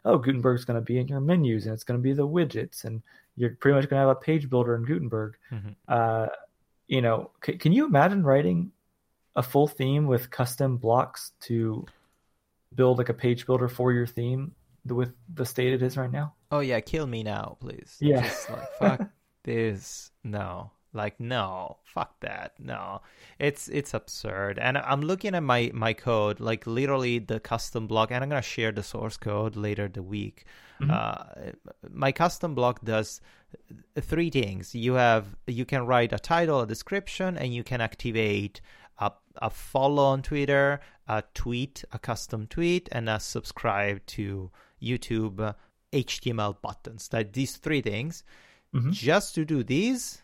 [0.05, 2.85] oh gutenberg's going to be in your menus and it's going to be the widgets
[2.85, 3.03] and
[3.37, 5.75] you're pretty much going to have a page builder in gutenberg Mhm.
[5.89, 6.29] uh,
[6.89, 8.73] you know c- can you imagine writing
[9.35, 11.85] a full theme with custom blocks to
[12.75, 14.55] build like a page builder for your theme
[14.91, 16.35] with the state it is right now?
[16.51, 17.97] Oh yeah kill me now please.
[18.01, 18.23] Yeah.
[18.23, 19.09] Just like fuck
[19.45, 20.11] this.
[20.25, 20.71] No.
[20.93, 21.77] Like no.
[21.85, 22.55] Fuck that.
[22.59, 23.03] No.
[23.39, 24.59] It's it's absurd.
[24.59, 28.43] And i'm looking at my my code like literally the custom block and i'm gonna
[28.43, 30.45] share the source code later the week.
[30.81, 30.91] Mhm.
[30.91, 31.53] uh,
[31.91, 33.21] my custom block does
[34.01, 34.75] three things.
[34.75, 38.61] You have you can write a title a description and you can activate
[38.99, 44.51] a, a follow on Twitter, a tweet, a custom tweet, and a subscribe to
[44.83, 45.55] YouTube
[45.93, 47.09] HTML buttons.
[47.09, 48.25] That these three things.
[48.75, 48.91] Mm-hmm.
[48.91, 50.21] Just to do these,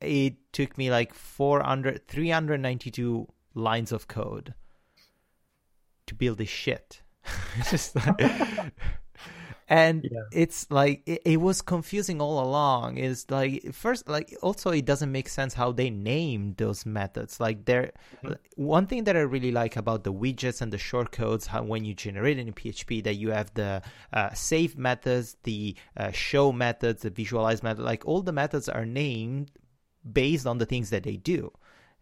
[0.00, 4.54] it took me like 400, 392 lines of code
[6.06, 7.02] to build this shit.
[7.70, 8.72] just like,
[9.70, 10.22] and yeah.
[10.32, 15.12] it's like it, it, was confusing all along is like first like also it doesn't
[15.12, 17.92] make sense how they named those methods like there
[18.22, 18.34] mm-hmm.
[18.56, 21.94] one thing that i really like about the widgets and the shortcodes how when you
[21.94, 23.80] generate in php that you have the
[24.12, 28.84] uh, save methods the uh, show methods the visualize method like all the methods are
[28.84, 29.52] named
[30.12, 31.50] based on the things that they do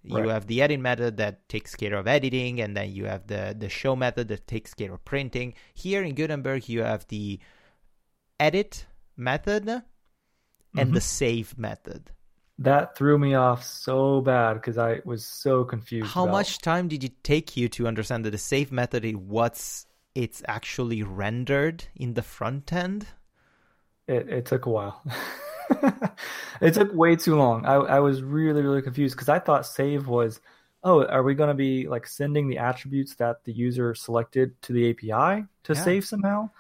[0.08, 0.22] Right.
[0.22, 3.54] You have the edit method that takes care of editing, and then you have the,
[3.58, 5.54] the show method that takes care of printing.
[5.74, 7.40] Here in Gutenberg, you have the
[8.40, 8.86] edit
[9.16, 9.82] method and
[10.74, 10.92] mm-hmm.
[10.92, 12.10] the save method.
[12.58, 16.12] That threw me off so bad because I was so confused.
[16.12, 16.32] How about...
[16.32, 20.42] much time did it take you to understand that the save method is what's it's
[20.48, 23.06] actually rendered in the front end?
[24.08, 25.02] It it took a while.
[26.60, 27.64] it took way too long.
[27.64, 30.40] I I was really really confused because I thought save was
[30.84, 34.72] oh, are we going to be like sending the attributes that the user selected to
[34.72, 35.84] the API to yeah.
[35.84, 36.50] save somehow?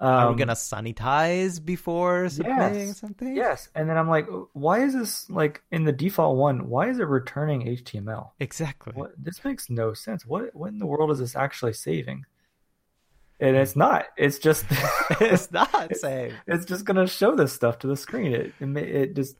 [0.00, 3.34] Um, Are we gonna sanitize before submitting yes, something?
[3.34, 3.68] Yes.
[3.74, 6.68] And then I'm like, why is this like in the default one?
[6.68, 8.30] Why is it returning HTML?
[8.38, 8.92] Exactly.
[8.94, 10.24] What, this makes no sense.
[10.24, 12.26] What what in the world is this actually saving?
[13.40, 14.06] And it's not.
[14.16, 14.66] It's just
[15.20, 16.36] it's not saving.
[16.46, 18.32] It's, just gonna show this stuff to the screen.
[18.32, 19.36] It it, it just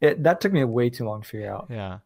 [0.00, 1.68] it that took me way too long to figure out.
[1.70, 1.98] Yeah.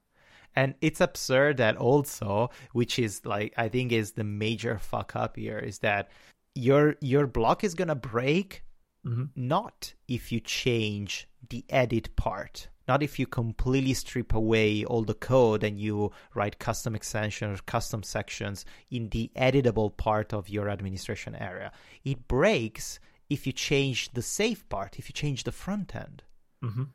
[0.55, 5.37] And it's absurd that also, which is like I think is the major fuck up
[5.37, 6.11] here, is that
[6.55, 8.65] your your block is gonna break
[9.07, 9.25] mm-hmm.
[9.37, 15.15] not if you change the edit part not if you completely strip away all the
[15.15, 20.69] code and you write custom extensions or custom sections in the editable part of your
[20.69, 21.71] administration area.
[22.05, 22.99] It breaks
[23.29, 26.25] if you change the save part if you change the front end.
[26.65, 26.87] Mm-hmm.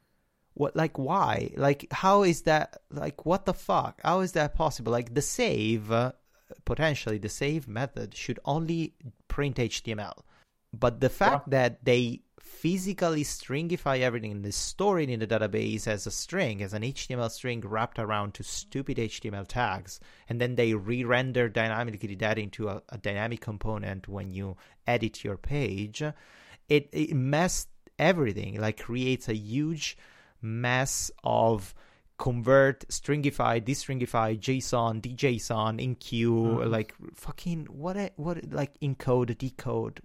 [0.53, 1.51] what like why?
[1.55, 4.01] Like how is that like what the fuck?
[4.03, 4.91] How is that possible?
[4.91, 5.91] Like the save
[6.65, 8.93] potentially the save method should only
[9.27, 10.23] print HTML.
[10.73, 11.59] But the fact yeah.
[11.59, 16.61] that they physically stringify everything and they store it in the database as a string,
[16.61, 19.99] as an HTML string wrapped around to stupid HTML tags,
[20.29, 24.57] and then they re-render dynamically that into a, a dynamic component when you
[24.87, 26.01] edit your page,
[26.69, 28.59] it, it messed everything.
[28.59, 29.97] Like creates a huge
[30.41, 31.73] mess of
[32.17, 36.69] convert, stringify, destringify, JSON, DJSON, enqueue, mm-hmm.
[36.71, 38.13] like fucking what?
[38.15, 40.01] What like encode, decode.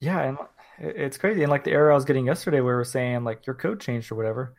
[0.00, 0.38] Yeah, and
[0.78, 1.42] it's crazy.
[1.42, 3.80] And like the error I was getting yesterday, where we were saying like your code
[3.80, 4.54] changed or whatever,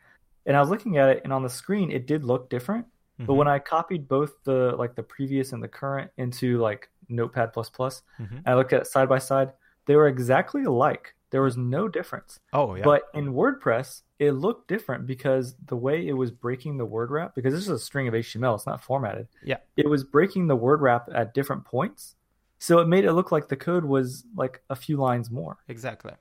[0.46, 2.86] and I was looking at it, and on the screen it did look different.
[2.86, 3.26] Mm-hmm.
[3.26, 7.52] But when I copied both the like the previous and the current into like Notepad
[7.52, 8.38] plus plus, mm-hmm.
[8.46, 9.52] I looked at side by side,
[9.86, 11.14] they were exactly alike.
[11.30, 12.40] There was no difference.
[12.52, 12.84] Oh yeah.
[12.84, 17.34] But in WordPress, it looked different because the way it was breaking the word wrap,
[17.34, 19.28] because this is a string of HTML, it's not formatted.
[19.42, 19.58] Yeah.
[19.76, 22.14] It was breaking the word wrap at different points.
[22.58, 25.58] So it made it look like the code was like a few lines more.
[25.68, 26.12] Exactly.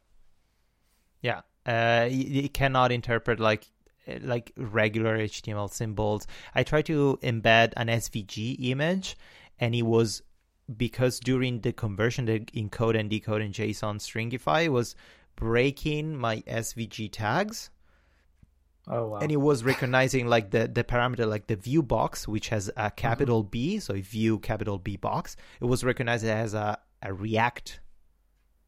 [1.21, 1.41] Yeah.
[1.65, 3.67] Uh, you cannot interpret like
[4.21, 6.27] like regular HTML symbols.
[6.55, 9.17] I tried to embed an SVG image
[9.59, 10.21] and it was
[10.75, 14.95] because during the conversion, the encode and decode in JSON stringify was
[15.35, 17.69] breaking my SVG tags
[18.89, 19.17] Oh wow!
[19.17, 22.89] And it was recognizing like the the parameter like the view box, which has a
[22.89, 23.49] capital mm-hmm.
[23.49, 25.35] B, so view capital B box.
[25.59, 27.81] It was recognized as a a React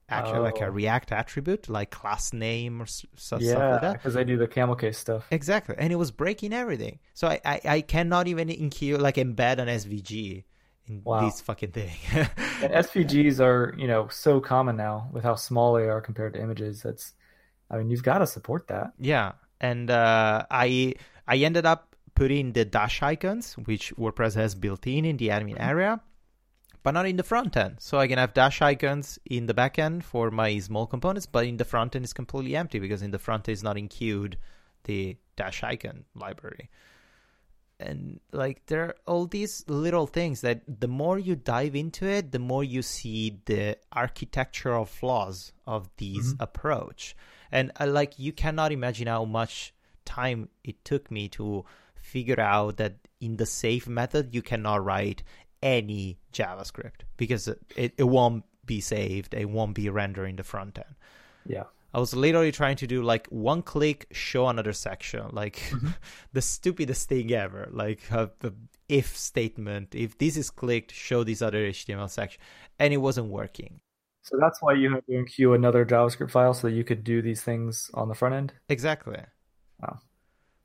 [0.09, 0.43] actually oh.
[0.43, 0.69] like a.
[0.69, 3.93] React attribute, like class name or stuff yeah, like that.
[3.93, 5.25] because I do the camel case stuff.
[5.31, 6.99] Exactly, and it was breaking everything.
[7.13, 10.43] So I I, I cannot even include like embed an SVG
[10.89, 11.23] in wow.
[11.23, 11.91] this fucking thing.
[12.13, 16.41] and SVGs are you know so common now with how small they are compared to
[16.41, 16.81] images.
[16.81, 17.13] That's
[17.69, 18.93] I mean you've got to support that.
[18.99, 20.95] Yeah, and uh, I
[21.27, 26.01] I ended up putting the Dashicons, which WordPress has built in in the admin area,
[26.83, 27.77] but not in the front end.
[27.79, 31.57] So I can have Dashicons in the back end for my small components, but in
[31.57, 34.37] the front end is completely empty because in the front end is not included
[34.83, 36.69] the dash icon library.
[37.79, 42.31] And like there are all these little things that the more you dive into it,
[42.31, 46.43] the more you see the architectural flaws of these mm-hmm.
[46.43, 47.15] approach.
[47.51, 49.73] And uh, like you cannot imagine how much
[50.05, 51.63] time it took me to
[51.95, 55.23] figure out that in the save method you cannot write
[55.61, 59.33] any javascript because it, it won't be saved.
[59.33, 60.95] It won't be rendering the front end.
[61.45, 61.63] Yeah
[61.93, 65.89] I was literally trying to do like one click, show another section, like mm-hmm.
[66.33, 67.67] the stupidest thing ever.
[67.71, 68.53] Like uh, the
[68.87, 72.41] if statement, if this is clicked, show this other HTML section,
[72.77, 73.79] and it wasn't working.
[74.21, 77.21] So that's why you had to enqueue another JavaScript file so that you could do
[77.21, 78.53] these things on the front end.
[78.67, 79.17] Exactly.
[79.81, 79.99] Wow,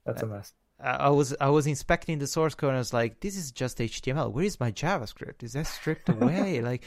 [0.04, 0.52] that's a mess.
[0.80, 3.78] I was I was inspecting the source code and I was like, this is just
[3.78, 4.30] HTML.
[4.30, 5.42] Where is my JavaScript?
[5.42, 6.60] Is that stripped away?
[6.60, 6.84] like,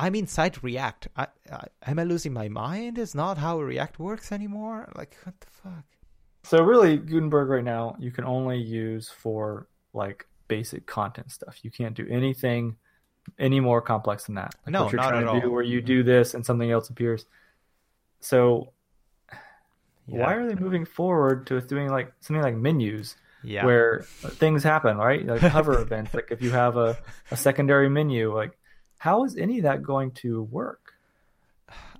[0.00, 1.08] I'm inside React.
[1.14, 2.96] I, I, am I losing my mind?
[2.96, 4.90] Is not how React works anymore?
[4.96, 5.84] Like, what the fuck?
[6.42, 11.58] So really, Gutenberg right now you can only use for like basic content stuff.
[11.62, 12.76] You can't do anything
[13.38, 14.54] any more complex than that.
[14.64, 15.40] Like no, what you're not trying to all.
[15.40, 16.08] do where you do mm-hmm.
[16.08, 17.26] this and something else appears.
[18.20, 18.72] So
[20.06, 20.20] yeah.
[20.20, 23.16] why are they moving forward to doing like something like menus?
[23.44, 23.66] Yeah.
[23.66, 25.26] Where things happen, right?
[25.26, 26.14] Like hover events.
[26.14, 26.96] Like if you have a,
[27.30, 28.58] a secondary menu, like
[29.00, 30.92] how is any of that going to work?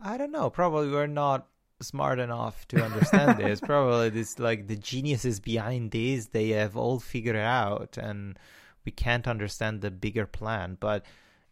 [0.03, 0.51] I don't know.
[0.51, 1.47] Probably we're not
[1.81, 3.59] smart enough to understand this.
[3.73, 8.39] Probably this like the geniuses behind this, they have all figured it out and
[8.85, 10.77] we can't understand the bigger plan.
[10.79, 11.07] But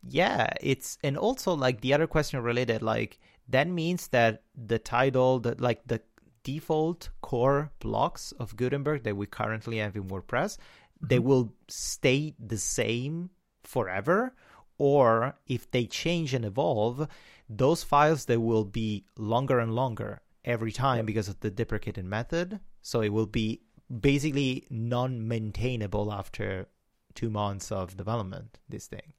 [0.06, 3.18] yeah, it's and also like the other question related, like
[3.48, 6.02] that means that the title that like the
[6.42, 11.06] default core blocks of Gutenberg that we currently have in WordPress, mm-hmm.
[11.06, 13.30] they will stay the same
[13.64, 14.34] forever.
[14.78, 17.08] Or if they change and evolve,
[17.48, 22.60] those files they will be longer and longer every time because of the deprecated method.
[22.80, 23.60] So it will be
[24.00, 26.68] basically non-maintainable after
[27.14, 28.58] two months of development.
[28.68, 29.12] This thing.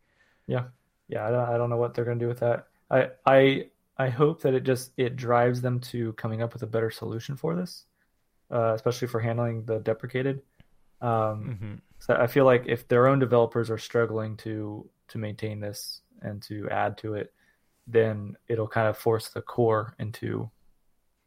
[0.47, 0.65] Yeah,
[1.07, 1.27] yeah.
[1.27, 2.67] I don't, I don't know what they're going to do with that.
[2.89, 3.65] I I
[3.97, 7.35] I hope that it just it drives them to coming up with a better solution
[7.35, 7.85] for this,
[8.49, 10.41] uh, especially for handling the deprecated.
[11.01, 11.73] Um, mm-hmm.
[11.99, 16.41] So I feel like if their own developers are struggling to to maintain this and
[16.43, 17.33] to add to it,
[17.87, 20.49] then it'll kind of force the core into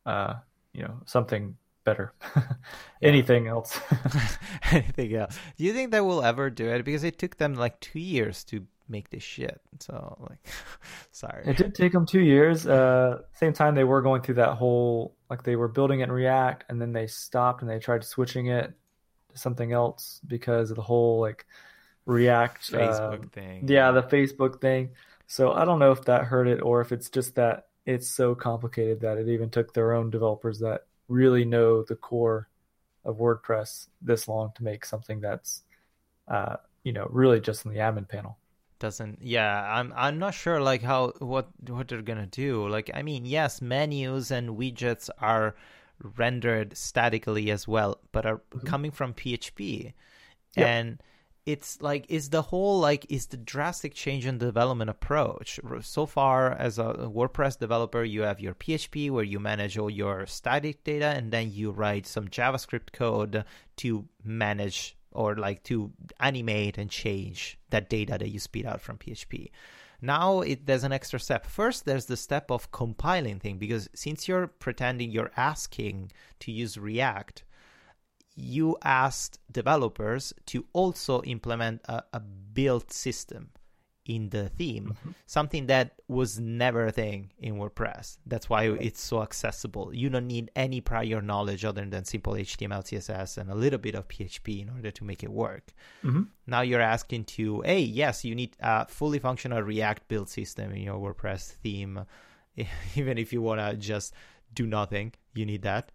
[0.07, 0.35] uh,
[0.72, 2.12] you know something better.
[3.03, 3.78] Anything else?
[4.70, 5.39] Anything else?
[5.57, 6.85] Do you think they will ever do it?
[6.85, 9.61] Because it took them like two years to make this shit.
[9.80, 10.39] So like,
[11.11, 11.45] sorry.
[11.47, 12.66] It did take them two years.
[12.66, 16.12] Uh, same time they were going through that whole like they were building it in
[16.12, 18.72] React and then they stopped and they tried switching it
[19.30, 21.47] to something else because of the whole like
[22.07, 23.69] React Facebook uh, thing.
[23.69, 24.91] Yeah, the Facebook thing.
[25.27, 28.35] So I don't know if that hurt it or if it's just that it's so
[28.35, 32.49] complicated that it even took their own developers that really know the core
[33.05, 35.63] of WordPress this long to make something that's
[36.29, 38.39] uh, you know really just in the admin panel.
[38.79, 42.69] Doesn't yeah, I'm I'm not sure like how what what they're gonna do.
[42.69, 45.55] Like I mean, yes, menus and widgets are
[46.17, 48.67] rendered statically as well, but are mm-hmm.
[48.67, 49.93] coming from PHP.
[50.55, 51.01] And
[51.45, 55.59] it's like is the whole like is the drastic change in development approach?
[55.82, 60.26] So far as a wordpress developer you have your php where you manage all your
[60.26, 63.45] static data and then you write some javascript code
[63.78, 68.97] to manage or like to animate and change that data that you spit out from
[68.97, 69.51] php
[70.03, 71.47] now it there's an extra step.
[71.47, 76.76] First there's the step of compiling thing because since you're pretending you're asking to use
[76.76, 77.45] react
[78.35, 83.51] you asked developers to also implement a, a build system
[84.05, 85.11] in the theme, mm-hmm.
[85.26, 88.18] something that was never a thing in WordPress.
[88.26, 89.95] That's why it's so accessible.
[89.95, 93.95] You don't need any prior knowledge other than simple HTML, CSS, and a little bit
[93.95, 95.72] of PHP in order to make it work.
[96.03, 96.22] Mm-hmm.
[96.47, 100.83] Now you're asking to, hey, yes, you need a fully functional React build system in
[100.83, 102.05] your WordPress theme.
[102.97, 104.14] Even if you want to just
[104.53, 105.93] do nothing, you need that.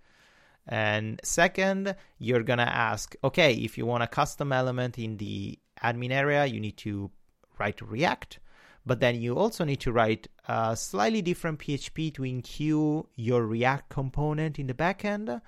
[0.68, 5.58] And second, you're going to ask, okay, if you want a custom element in the
[5.82, 7.10] admin area, you need to
[7.58, 8.40] write React.
[8.86, 13.90] But then you also need to write a slightly different PHP to enqueue your React
[13.90, 15.42] component in the backend.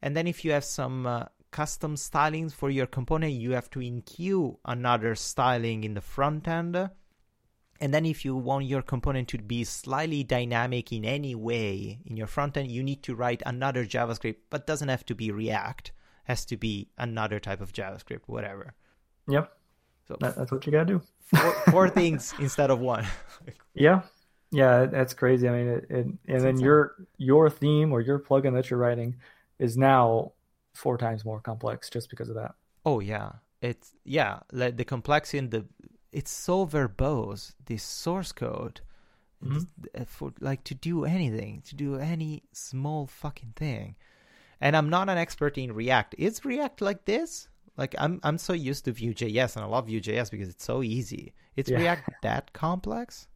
[0.00, 3.80] And then if you have some uh, custom stylings for your component, you have to
[3.80, 6.90] enqueue another styling in the front end.
[7.80, 12.16] And then if you want your component to be slightly dynamic in any way in
[12.16, 15.92] your front end, you need to write another JavaScript, but doesn't have to be React.
[16.24, 18.74] Has to be another type of JavaScript, whatever.
[19.28, 19.52] Yep.
[20.08, 21.02] So that, that's what you gotta do.
[21.22, 23.06] four, four things instead of one.
[23.74, 24.02] yeah,
[24.50, 25.48] yeah, that's crazy.
[25.48, 29.16] I mean, it, it, and then your your theme or your plugin that you're writing
[29.58, 30.32] is now
[30.74, 32.54] four times more complex just because of that.
[32.86, 34.40] Oh yeah, it's yeah.
[34.50, 35.66] Like the complexity in the
[36.12, 38.80] it's so verbose this source code
[39.44, 39.58] mm-hmm.
[39.94, 43.94] Uh, for like to do anything to do any small fucking thing
[44.60, 48.52] and i'm not an expert in react is react like this like i'm i'm so
[48.52, 51.78] used to vue.js and i love vue.js because it's so easy it's yeah.
[51.78, 53.28] react that complex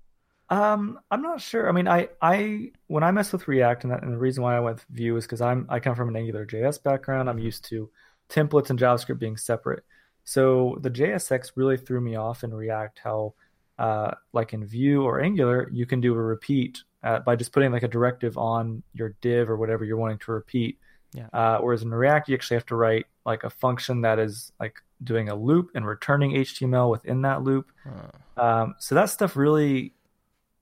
[0.52, 1.66] Um, I'm not sure.
[1.66, 4.54] I mean, I, I when I mess with React, and, that, and the reason why
[4.54, 7.30] I went with Vue is because I'm I come from an Angular JS background.
[7.30, 7.88] I'm used to
[8.28, 9.82] templates and JavaScript being separate.
[10.24, 13.00] So the JSX really threw me off in React.
[13.02, 13.34] How,
[13.78, 17.72] uh, like in Vue or Angular, you can do a repeat uh, by just putting
[17.72, 20.78] like a directive on your div or whatever you're wanting to repeat.
[21.12, 21.26] Yeah.
[21.32, 24.76] Uh, whereas in React, you actually have to write like a function that is like
[25.02, 27.70] doing a loop and returning HTML within that loop.
[27.84, 28.42] Huh.
[28.42, 29.92] Um, so that stuff really,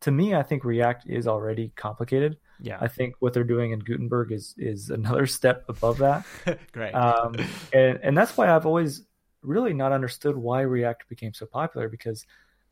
[0.01, 2.39] to me, I think React is already complicated.
[2.63, 2.79] Yeah.
[2.81, 6.27] I think what they're doing in Gutenberg is is another step above that.
[6.73, 6.93] Great.
[6.93, 7.35] Um,
[7.73, 9.03] and and that's why I've always
[9.43, 12.27] really not understood why React became so popular because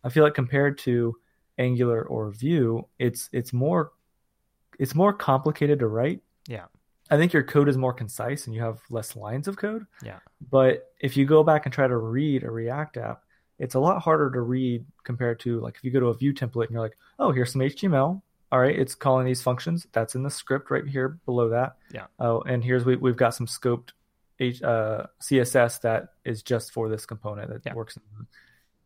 [0.05, 1.17] I feel like compared to
[1.59, 3.93] Angular or Vue, it's it's more
[4.79, 6.21] it's more complicated to write.
[6.47, 6.67] yeah.
[7.11, 9.87] I think your code is more concise and you have less lines of code.
[10.03, 10.19] Yeah.
[10.51, 13.23] But if you go back and try to read a React app,
[13.59, 16.35] it's a lot harder to read compared to like if you go to a Vue
[16.35, 18.21] template and you're like, oh, here's some HTML.
[18.53, 19.87] All right, it's calling these functions.
[19.93, 21.77] That's in the script right here below that.
[21.93, 22.07] Yeah.
[22.21, 23.93] Oh, and here's we we've got some scoped
[24.41, 27.75] H, uh, CSS that is just for this component that Yeah.
[27.75, 27.97] works.
[27.97, 28.27] In,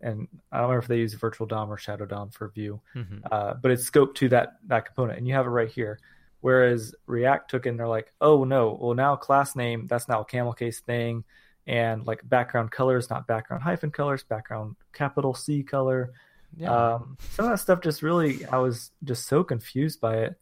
[0.01, 3.19] and I don't remember if they use Virtual DOM or Shadow DOM for Vue hmm
[3.31, 5.99] uh, but it's scoped to that that component, and you have it right here.
[6.41, 10.23] Whereas React took it and they're like, oh no, well now class name that's now
[10.23, 11.23] a camel case thing,
[11.69, 16.13] and like background colors, not background hyphen colors, background capital C color.
[16.57, 16.95] Yeah.
[16.95, 20.39] Um, some of that stuff just really, I was just so confused by it,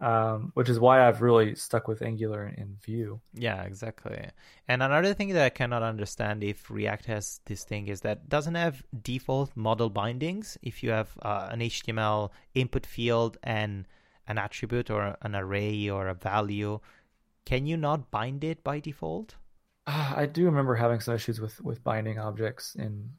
[0.00, 3.20] um, which is why I've really stuck with Angular and Vue.
[3.34, 4.28] Yeah, exactly.
[4.66, 8.28] And another thing that I cannot understand if React has this thing is that it
[8.28, 10.56] doesn't have default model bindings.
[10.62, 13.86] If you have uh, an HTML input field and
[14.26, 16.80] an attribute or an array or a value,
[17.44, 19.34] can you not bind it by default?
[19.86, 23.10] Ah, I do remember having some issues with with binding objects in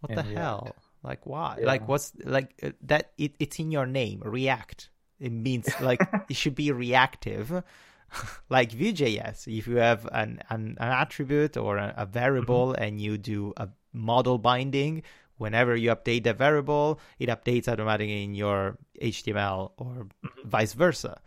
[0.00, 0.38] What In the React.
[0.38, 0.76] hell?
[1.02, 1.56] Like why?
[1.60, 1.66] Yeah.
[1.66, 3.12] Like what's like uh, that?
[3.16, 4.90] It, it's in your name, React.
[5.20, 7.62] It means like it should be reactive,
[8.48, 9.46] like Vue.js.
[9.46, 12.82] If you have an an, an attribute or a, a variable mm-hmm.
[12.82, 15.02] and you do a model binding,
[15.38, 20.48] whenever you update the variable, it updates automatically in your HTML or mm-hmm.
[20.48, 21.20] vice versa.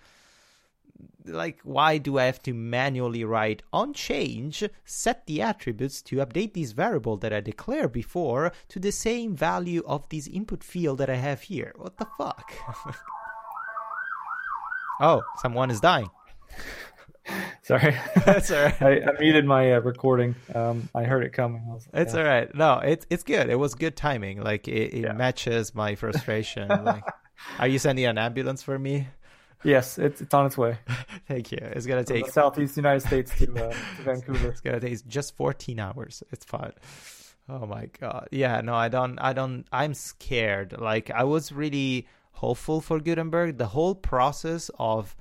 [1.25, 6.53] Like, why do I have to manually write on change, set the attributes to update
[6.53, 11.09] this variable that I declared before to the same value of this input field that
[11.09, 11.73] I have here?
[11.75, 12.51] What the fuck?
[15.01, 16.09] oh, someone is dying.
[17.63, 17.95] sorry,
[18.25, 18.81] That's all right.
[18.81, 20.35] I, I muted my uh, recording.
[20.53, 21.65] Um, I heard it coming.
[21.67, 22.19] Was It's yeah.
[22.19, 22.55] all right.
[22.55, 23.49] No, it's it's good.
[23.49, 24.41] It was good timing.
[24.41, 25.13] Like it, it Yeah.
[25.13, 26.67] matches my frustration.
[26.83, 27.03] like,
[27.59, 29.07] are you sending an ambulance for me?
[29.63, 30.79] Yes, it's it's on its way.
[31.27, 31.59] Thank you.
[31.61, 34.49] It's gonna From take the southeast United States to, uh, to Vancouver.
[34.49, 36.23] It's gonna take just 14 hours.
[36.31, 36.73] It's fine.
[37.47, 38.29] Oh my god.
[38.31, 40.75] Yeah, no, I don't I don't I'm scared.
[40.79, 43.57] Like I was really hopeful for Gutenberg.
[43.57, 45.15] The whole process of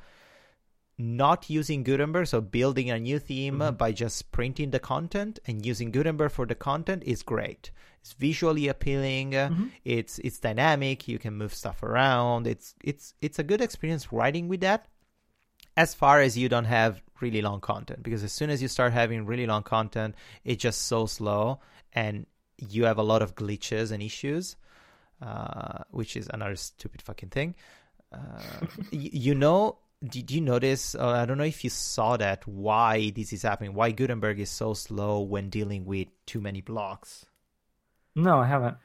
[0.99, 3.79] not using Gutenberg, so building a new theme Mhm.
[3.79, 7.71] by just printing the content and using Gutenberg for the content is great.
[8.03, 9.31] It's visually appealing.
[9.33, 9.71] Mhm.
[9.85, 11.09] It's it's dynamic.
[11.09, 12.47] You can move stuff around.
[12.47, 14.89] It's it's it's a good experience writing with that
[15.77, 18.93] as far as you don't have really long content because as soon as you start
[18.93, 21.61] having really long content it's just so slow
[21.93, 24.57] and you have a lot of glitches and issues
[25.23, 27.55] uh, which is another stupid fucking thing
[28.13, 28.19] uh,
[28.93, 33.11] y- you know did you notice uh, i don't know if you saw that why
[33.15, 37.27] this is happening why gutenberg is so slow when dealing with too many blocks
[38.17, 38.77] No, I haven't.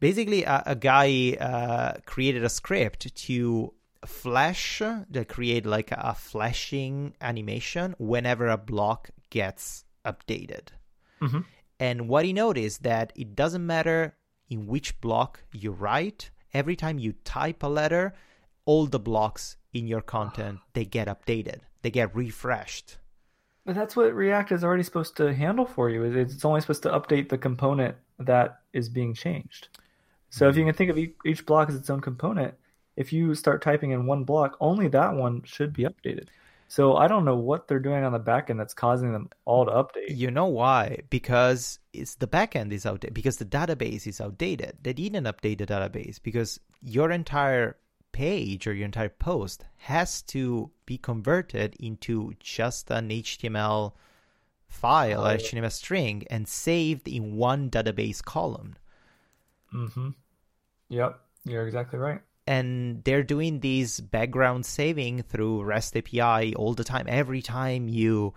[0.00, 3.72] basically a, a guy uh, created a script to
[4.06, 4.78] flash
[5.12, 10.68] to create like a flashing animation whenever a block gets updated
[11.20, 11.44] Mhm.
[11.78, 14.14] and what he noticed that it doesn't matter
[14.52, 18.14] in which block you write every time you type a letter
[18.64, 22.98] all the blocks in your content they get updated they get refreshed
[23.64, 26.02] But that's what React is already supposed to handle for you.
[26.02, 29.68] It's only supposed to update the component that is being changed.
[30.30, 30.70] So if you hmm.
[30.70, 32.54] can think of each block as its own component,
[32.96, 36.26] if you start typing in one block, only that one should be updated.
[36.72, 39.66] So I don't know what they're doing on the back end that's causing them all
[39.66, 40.16] to update.
[40.16, 41.00] You know why?
[41.10, 43.12] Because it's the backend is outdated.
[43.12, 44.78] Because the database is outdated.
[44.82, 47.76] They didn't update the database because your entire
[48.12, 53.92] page or your entire post has to be converted into just an HTML
[54.66, 55.36] file, Oh.
[55.36, 58.76] HTML string, and saved in one database column.
[59.74, 60.08] Mm-hmm.
[60.88, 62.22] Yep, you're exactly right.
[62.46, 67.06] And they're doing these background saving through REST API all the time.
[67.08, 68.34] Every time you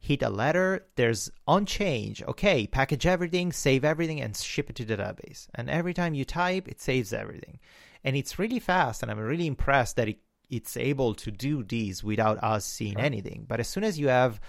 [0.00, 2.22] hit a letter, there's on change.
[2.22, 5.48] Okay, package everything, save everything, and ship it to the database.
[5.54, 7.58] And every time you type, it saves everything.
[8.04, 9.02] and it's really fast.
[9.02, 10.18] And I'm really impressed that it,
[10.48, 13.44] it's able to do these without us seeing anything.
[13.48, 14.40] But as soon as you have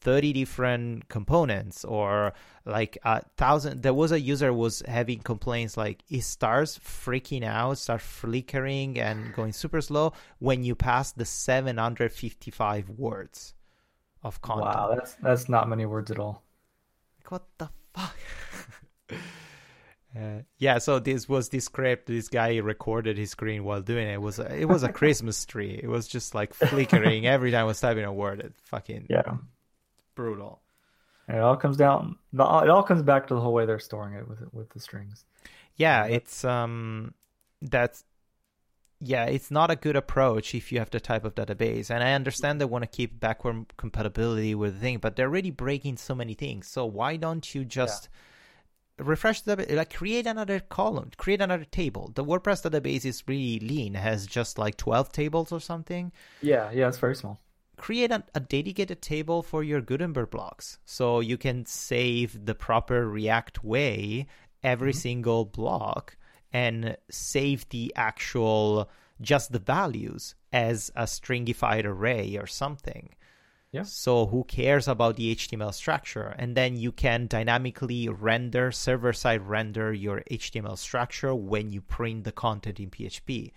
[0.00, 2.32] 30 different components or
[2.64, 7.78] like a thousand there was a user was having complaints like it starts freaking out
[7.78, 13.54] start flickering and going super slow when you pass the 755 words
[14.22, 16.42] of content wow that's that's not many words at all
[17.18, 18.16] like what the fuck
[20.18, 22.06] uh, yeah, so this was this script.
[22.06, 24.14] This guy recorded his screen while doing it.
[24.14, 25.78] it was a, it was a Christmas tree.
[25.82, 28.40] It was just like flickering every time I was typing a word.
[28.40, 29.36] It fucking yeah
[30.18, 30.60] brutal.
[31.28, 32.16] And it all comes down.
[32.32, 35.24] It all comes back to the whole way they're storing it with with the strings.
[35.76, 37.14] Yeah, it's um,
[37.62, 38.04] that's
[39.00, 41.90] yeah, it's not a good approach if you have the type of database.
[41.90, 45.52] And I understand they want to keep backward compatibility with the thing, but they're already
[45.52, 46.66] breaking so many things.
[46.66, 48.08] So why don't you just
[48.98, 49.04] yeah.
[49.06, 52.10] refresh the like create another column, create another table?
[52.14, 56.10] The WordPress database is really lean, has just like twelve tables or something.
[56.40, 57.38] Yeah, yeah, it's very small
[57.78, 63.08] create a, a, dedicated table for your Gutenberg blocks so you can save the proper
[63.08, 64.26] React way
[64.62, 64.98] every mm-hmm.
[64.98, 66.16] single block
[66.52, 73.10] and save the actual just the values as a stringified array or something.
[73.72, 73.82] Yeah.
[73.82, 76.34] So who cares about the HTML structure?
[76.38, 82.24] And then you can dynamically render server side render your HTML structure when you print
[82.24, 83.52] the content in PHP.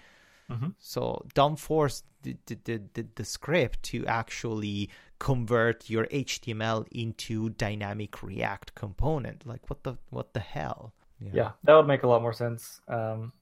[0.52, 0.70] Mm-hmm.
[0.80, 4.90] So don't force the, the, the, the, script to actually
[5.20, 9.46] convert your HTML into dynamic React component.
[9.46, 10.94] Like what the what the hell?
[11.20, 12.82] Yeah, yeah that would make a lot more sense.
[12.88, 13.34] Um,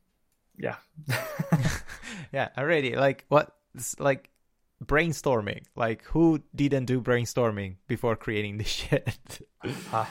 [0.58, 0.76] yeah,
[2.34, 2.96] yeah, already.
[2.96, 3.56] Like what?
[3.98, 4.30] Like
[4.84, 5.64] brainstorming.
[5.76, 9.48] Like who didn't do brainstorming before creating this shit?
[9.92, 10.06] uh,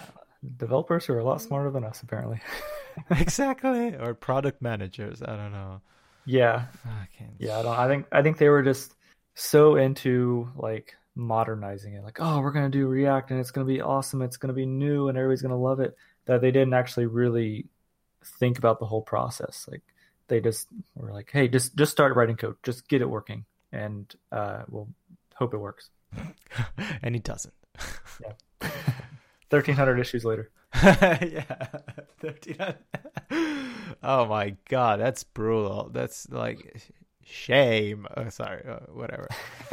[0.56, 2.40] developers who are a lot smarter than us, apparently.
[3.10, 5.22] exactly, or product managers.
[5.22, 5.80] I don't know.
[6.28, 6.66] Yeah.
[7.38, 8.94] Yeah, I don't I think I think they were just
[9.34, 12.04] so into like modernizing it.
[12.04, 15.08] Like, oh, we're gonna do React and it's gonna be awesome, it's gonna be new
[15.08, 15.96] and everybody's gonna love it.
[16.26, 17.66] That they didn't actually really
[18.22, 19.66] think about the whole process.
[19.70, 19.82] Like
[20.28, 22.56] they just were like, hey, just just start writing code.
[22.62, 24.88] Just get it working and uh we'll
[25.34, 25.88] hope it works.
[27.02, 27.54] and it doesn't.
[28.20, 28.68] yeah.
[29.50, 30.50] Thirteen hundred issues later.
[30.82, 31.68] yeah.
[32.20, 32.78] Thirteen hundred
[34.02, 35.90] oh my god, that's brutal.
[35.92, 36.90] That's like
[37.24, 38.06] shame.
[38.16, 39.28] Oh, sorry, uh, whatever.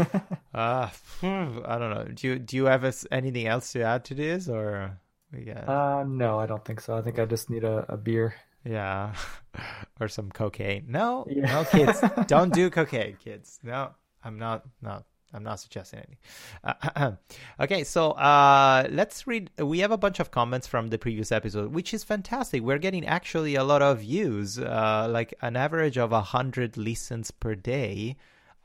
[0.53, 0.89] uh,
[1.23, 2.07] I don't know.
[2.13, 4.99] Do you do you have anything else to add to this, or
[5.35, 5.63] yeah?
[5.67, 6.97] Uh, no, I don't think so.
[6.97, 8.35] I think I just need a, a beer.
[8.63, 9.13] Yeah,
[9.99, 10.85] or some cocaine.
[10.87, 11.45] No, yeah.
[11.45, 13.59] no, kids, don't do cocaine, kids.
[13.63, 13.91] No,
[14.23, 14.63] I'm not.
[14.81, 15.05] Not
[15.35, 16.17] I'm not suggesting any.
[16.63, 17.11] Uh,
[17.59, 19.51] okay, so uh, let's read.
[19.59, 22.63] We have a bunch of comments from the previous episode, which is fantastic.
[22.63, 27.55] We're getting actually a lot of views, uh, like an average of 100 listens per
[27.55, 28.15] day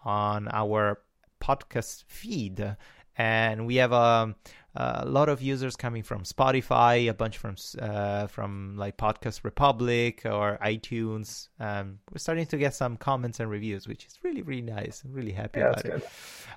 [0.04, 1.00] on our
[1.40, 2.76] podcast feed.
[3.20, 3.96] And we have a.
[3.96, 4.34] Um,
[4.74, 10.22] a lot of users coming from Spotify, a bunch from uh, from like Podcast Republic
[10.24, 11.48] or iTunes.
[11.58, 15.02] Um, we're starting to get some comments and reviews, which is really really nice.
[15.04, 16.08] I'm really happy yeah, about it.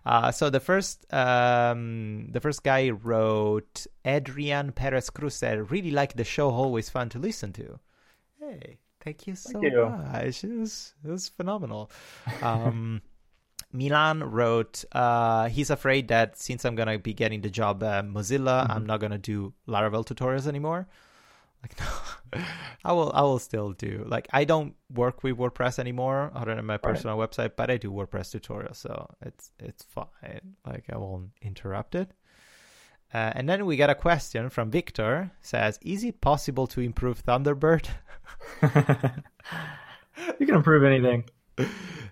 [0.05, 6.13] Uh, so the first um, the first guy wrote Adrian Perez Cruz said, "Really like
[6.13, 7.79] the show, always fun to listen to."
[8.39, 9.85] Hey, thank you so thank you.
[9.85, 10.43] much.
[10.43, 11.89] It was it was phenomenal.
[12.43, 13.01] Um,
[13.73, 18.63] Milan wrote, uh, he's afraid that since I'm gonna be getting the job at Mozilla,
[18.63, 18.71] mm-hmm.
[18.71, 20.87] I'm not gonna do Laravel tutorials anymore.
[21.63, 21.79] Like
[22.35, 22.43] no,
[22.83, 23.11] I will.
[23.13, 24.03] I will still do.
[24.05, 27.29] Like I don't work with WordPress anymore, other than my personal right.
[27.29, 30.55] website, but I do WordPress tutorials, so it's it's fine.
[30.65, 32.11] Like I won't interrupt it.
[33.13, 35.31] Uh, and then we got a question from Victor.
[35.41, 37.87] Says, "Is it possible to improve Thunderbird?"
[40.39, 41.23] you can improve anything.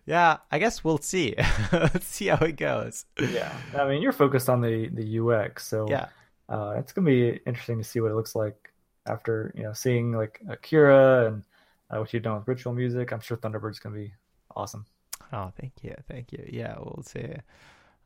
[0.06, 1.36] Yeah, I guess we'll see.
[1.72, 3.06] Let's see how it goes.
[3.20, 6.08] Yeah, I mean, you're focused on the the UX, so yeah,
[6.50, 8.72] uh, it's gonna be interesting to see what it looks like
[9.06, 11.44] after you know seeing like Akira and
[11.90, 13.12] uh, what you've done with ritual music.
[13.12, 14.14] I'm sure Thunderbird's gonna be
[14.56, 14.86] awesome.
[15.34, 16.48] Oh, thank you, thank you.
[16.52, 17.36] Yeah, we'll see.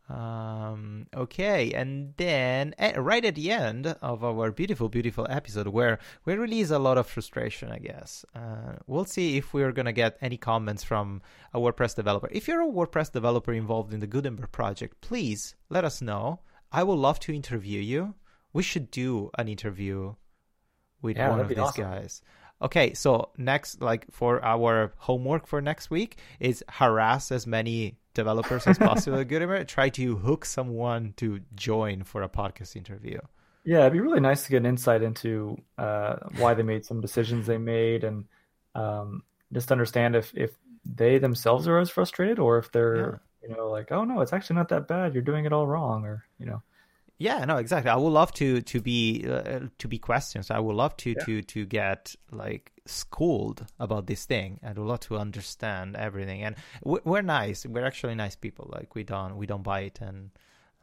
[0.08, 5.98] Um, okay, and then at, right at the end of our beautiful, beautiful episode, where
[6.26, 10.18] we release a lot of frustration, I guess, uh, we'll see if we're gonna get
[10.22, 12.30] any comments from a WordPress developer.
[12.32, 16.42] If you're a WordPress developer involved in the Gutenberg project, please let us know.
[16.72, 18.14] I would love to interview you.
[18.54, 20.16] We should do an interview
[21.02, 21.84] with yeah, one of these awesome.
[21.84, 22.22] guys.
[22.62, 28.66] Okay, so next, like for our homework for next week, is harass as many developers
[28.66, 29.68] as possible at Gutenberg.
[29.68, 33.20] Try to hook someone to join for a podcast interview.
[33.66, 37.02] Yeah, it'd be really nice to get an insight into uh, why they made some
[37.02, 38.26] decisions they made, and
[38.76, 40.52] um, just understand if if
[40.86, 43.50] they themselves are as frustrated or if they're yeah.
[43.50, 46.06] you know like oh no it's actually not that bad you're doing it all wrong
[46.06, 46.62] or you know
[47.18, 47.90] yeah no exactly.
[47.90, 51.24] I would love to to be uh, to be questions i would love to yeah.
[51.26, 54.60] to to get like schooled about this thing.
[54.64, 56.44] I would love to understand everything.
[56.44, 57.66] And we're nice.
[57.66, 58.70] We're actually nice people.
[58.72, 60.00] Like we don't we don't bite.
[60.02, 60.32] And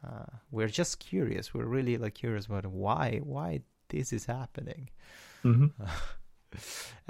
[0.05, 1.53] uh, we're just curious.
[1.53, 4.89] We're really like curious about why why this is happening.
[5.43, 5.67] Mm-hmm.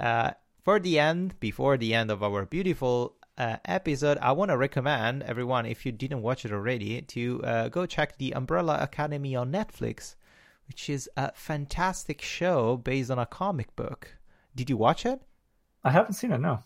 [0.00, 0.30] uh,
[0.62, 5.22] for the end before the end of our beautiful uh, episode, I want to recommend
[5.24, 9.50] everyone, if you didn't watch it already, to uh, go check the Umbrella Academy on
[9.50, 10.14] Netflix,
[10.68, 14.16] which is a fantastic show based on a comic book.
[14.54, 15.20] Did you watch it?
[15.82, 16.62] I haven't seen it, no.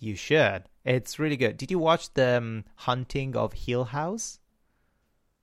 [0.00, 0.64] You should.
[0.84, 1.56] It's really good.
[1.56, 4.39] Did you watch the um, Haunting of Hill House?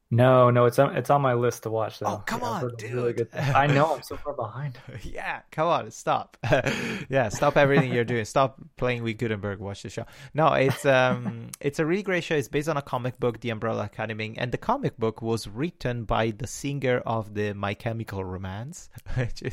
[0.10, 2.00] No, no, it's on it's on my list to watch.
[2.00, 2.08] Though.
[2.08, 2.94] Oh come yeah, on, dude!
[2.94, 4.80] Really I know I'm so far behind.
[5.04, 6.38] yeah, come on, stop.
[7.10, 8.24] yeah, stop everything you're doing.
[8.24, 9.60] Stop playing with Gutenberg.
[9.60, 10.06] Watch the show.
[10.34, 12.36] No, it's um, it's a really great show.
[12.36, 16.06] It's based on a comic book, The Umbrella Academy, and the comic book was written
[16.06, 18.90] by the singer of the My Chemical Romance.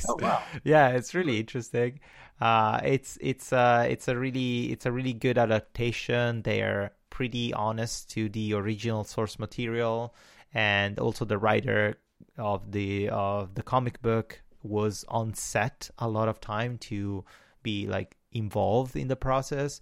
[0.08, 0.40] Oh wow!
[0.62, 1.98] Yeah, it's really interesting.
[2.40, 6.42] Uh, it's it's uh, it's a really it's a really good adaptation.
[6.42, 10.14] They are pretty honest to the original source material
[10.54, 11.98] and also the writer
[12.38, 17.24] of the of the comic book was on set a lot of time to
[17.62, 19.80] be like involved in the process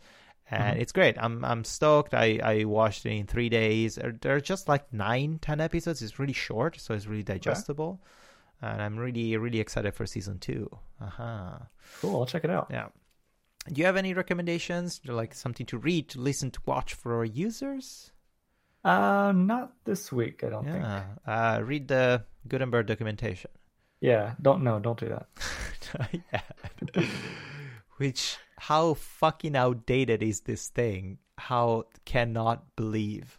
[0.51, 0.81] and mm-hmm.
[0.81, 1.16] it's great.
[1.18, 2.14] I'm i'm stoked.
[2.14, 3.99] I i watched it in three days.
[4.20, 6.03] They're just like nine ten episodes.
[6.03, 8.01] It's really short so it's really digestible
[8.62, 8.73] okay.
[8.73, 10.68] and i'm really really excited for season two.
[11.01, 11.59] Uh-huh.
[12.01, 12.20] Cool.
[12.20, 12.68] I'll check it out.
[12.70, 12.89] Yeah.
[13.73, 17.25] Do you have any recommendations like something to read to listen to watch for our
[17.25, 18.12] users
[18.85, 20.43] uh, not this week.
[20.45, 20.72] I don't yeah.
[20.72, 21.18] think.
[21.26, 23.51] Uh, read the Gutenberg documentation.
[24.01, 24.80] Yeah, don't know.
[24.80, 26.11] Don't do that.
[26.33, 27.05] yeah.
[27.99, 31.18] Which how fucking outdated is this thing?
[31.39, 33.39] How cannot believe.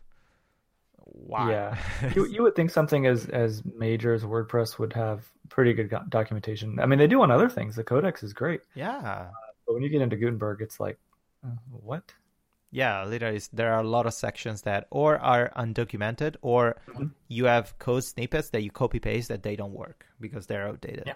[1.05, 1.49] Wow.
[1.49, 1.77] Yeah,
[2.15, 6.79] you you would think something as as major as WordPress would have pretty good documentation.
[6.79, 7.75] I mean, they do on other things.
[7.75, 8.61] The Codex is great.
[8.73, 8.97] Yeah.
[8.97, 9.27] Uh,
[9.67, 10.97] but when you get into Gutenberg, it's like,
[11.45, 12.13] uh, what?
[12.73, 17.05] Yeah, literally, there are a lot of sections that or are undocumented, or mm-hmm.
[17.27, 21.03] you have code snippets that you copy paste that they don't work because they're outdated.
[21.05, 21.13] Yeah.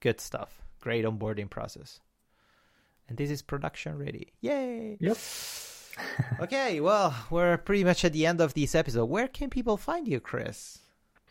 [0.00, 0.60] Good stuff.
[0.82, 2.00] Great onboarding process.
[3.08, 4.34] And this is production ready.
[4.42, 4.98] Yay!
[5.00, 5.16] Yep.
[6.40, 9.06] okay, well, we're pretty much at the end of this episode.
[9.06, 10.80] Where can people find you, Chris?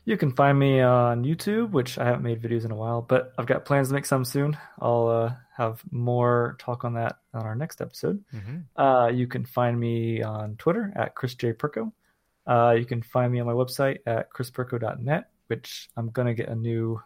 [0.04, 3.34] You can find me on YouTube, which I haven't made videos in a while, but
[3.38, 4.58] I've got plans to make some soon.
[4.80, 8.24] I'll uh, have more talk on that on our next episode.
[8.34, 8.82] Mm-hmm.
[8.82, 11.54] Uh, you can find me on Twitter at Chris J.
[11.54, 11.91] Perko.
[12.47, 16.49] Uh, you can find me on my website at chrisperko.net, which I'm going to get
[16.49, 16.99] a new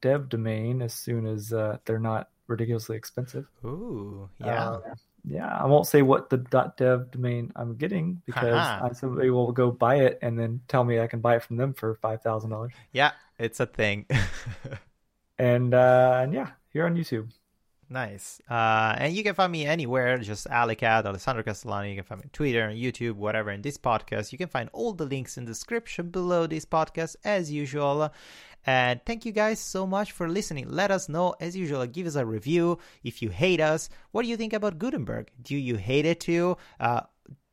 [0.00, 3.46] .dev domain as soon as uh, they're not ridiculously expensive.
[3.64, 4.78] Ooh, yeah.
[5.24, 6.38] Yeah, I won't say what the
[6.76, 11.00] .dev domain I'm getting because I, somebody will go buy it and then tell me
[11.00, 12.72] I can buy it from them for five thousand dollars.
[12.92, 14.06] Yeah, it's a thing.
[15.38, 17.30] and uh, and yeah, here on YouTube.
[17.92, 18.40] Nice.
[18.48, 21.90] Uh, and you can find me anywhere, just Alecaddd, Alessandro Castellani.
[21.90, 23.50] You can find me on Twitter, YouTube, whatever.
[23.50, 27.16] In this podcast, you can find all the links in the description below this podcast,
[27.24, 28.12] as usual.
[28.66, 30.68] And thank you guys so much for listening.
[30.68, 33.88] Let us know, as usual, give us a review if you hate us.
[34.12, 35.30] What do you think about Gutenberg?
[35.42, 36.56] Do you hate it too?
[36.78, 37.02] Uh,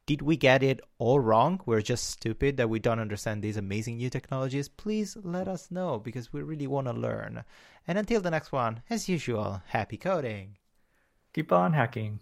[0.08, 1.60] did we get it all wrong?
[1.66, 4.70] We're just stupid that we don't understand these amazing new technologies.
[4.70, 7.44] Please let us know because we really want to learn.
[7.86, 10.58] And until the next one, as usual, happy coding.
[11.34, 12.16] Keep on hacking.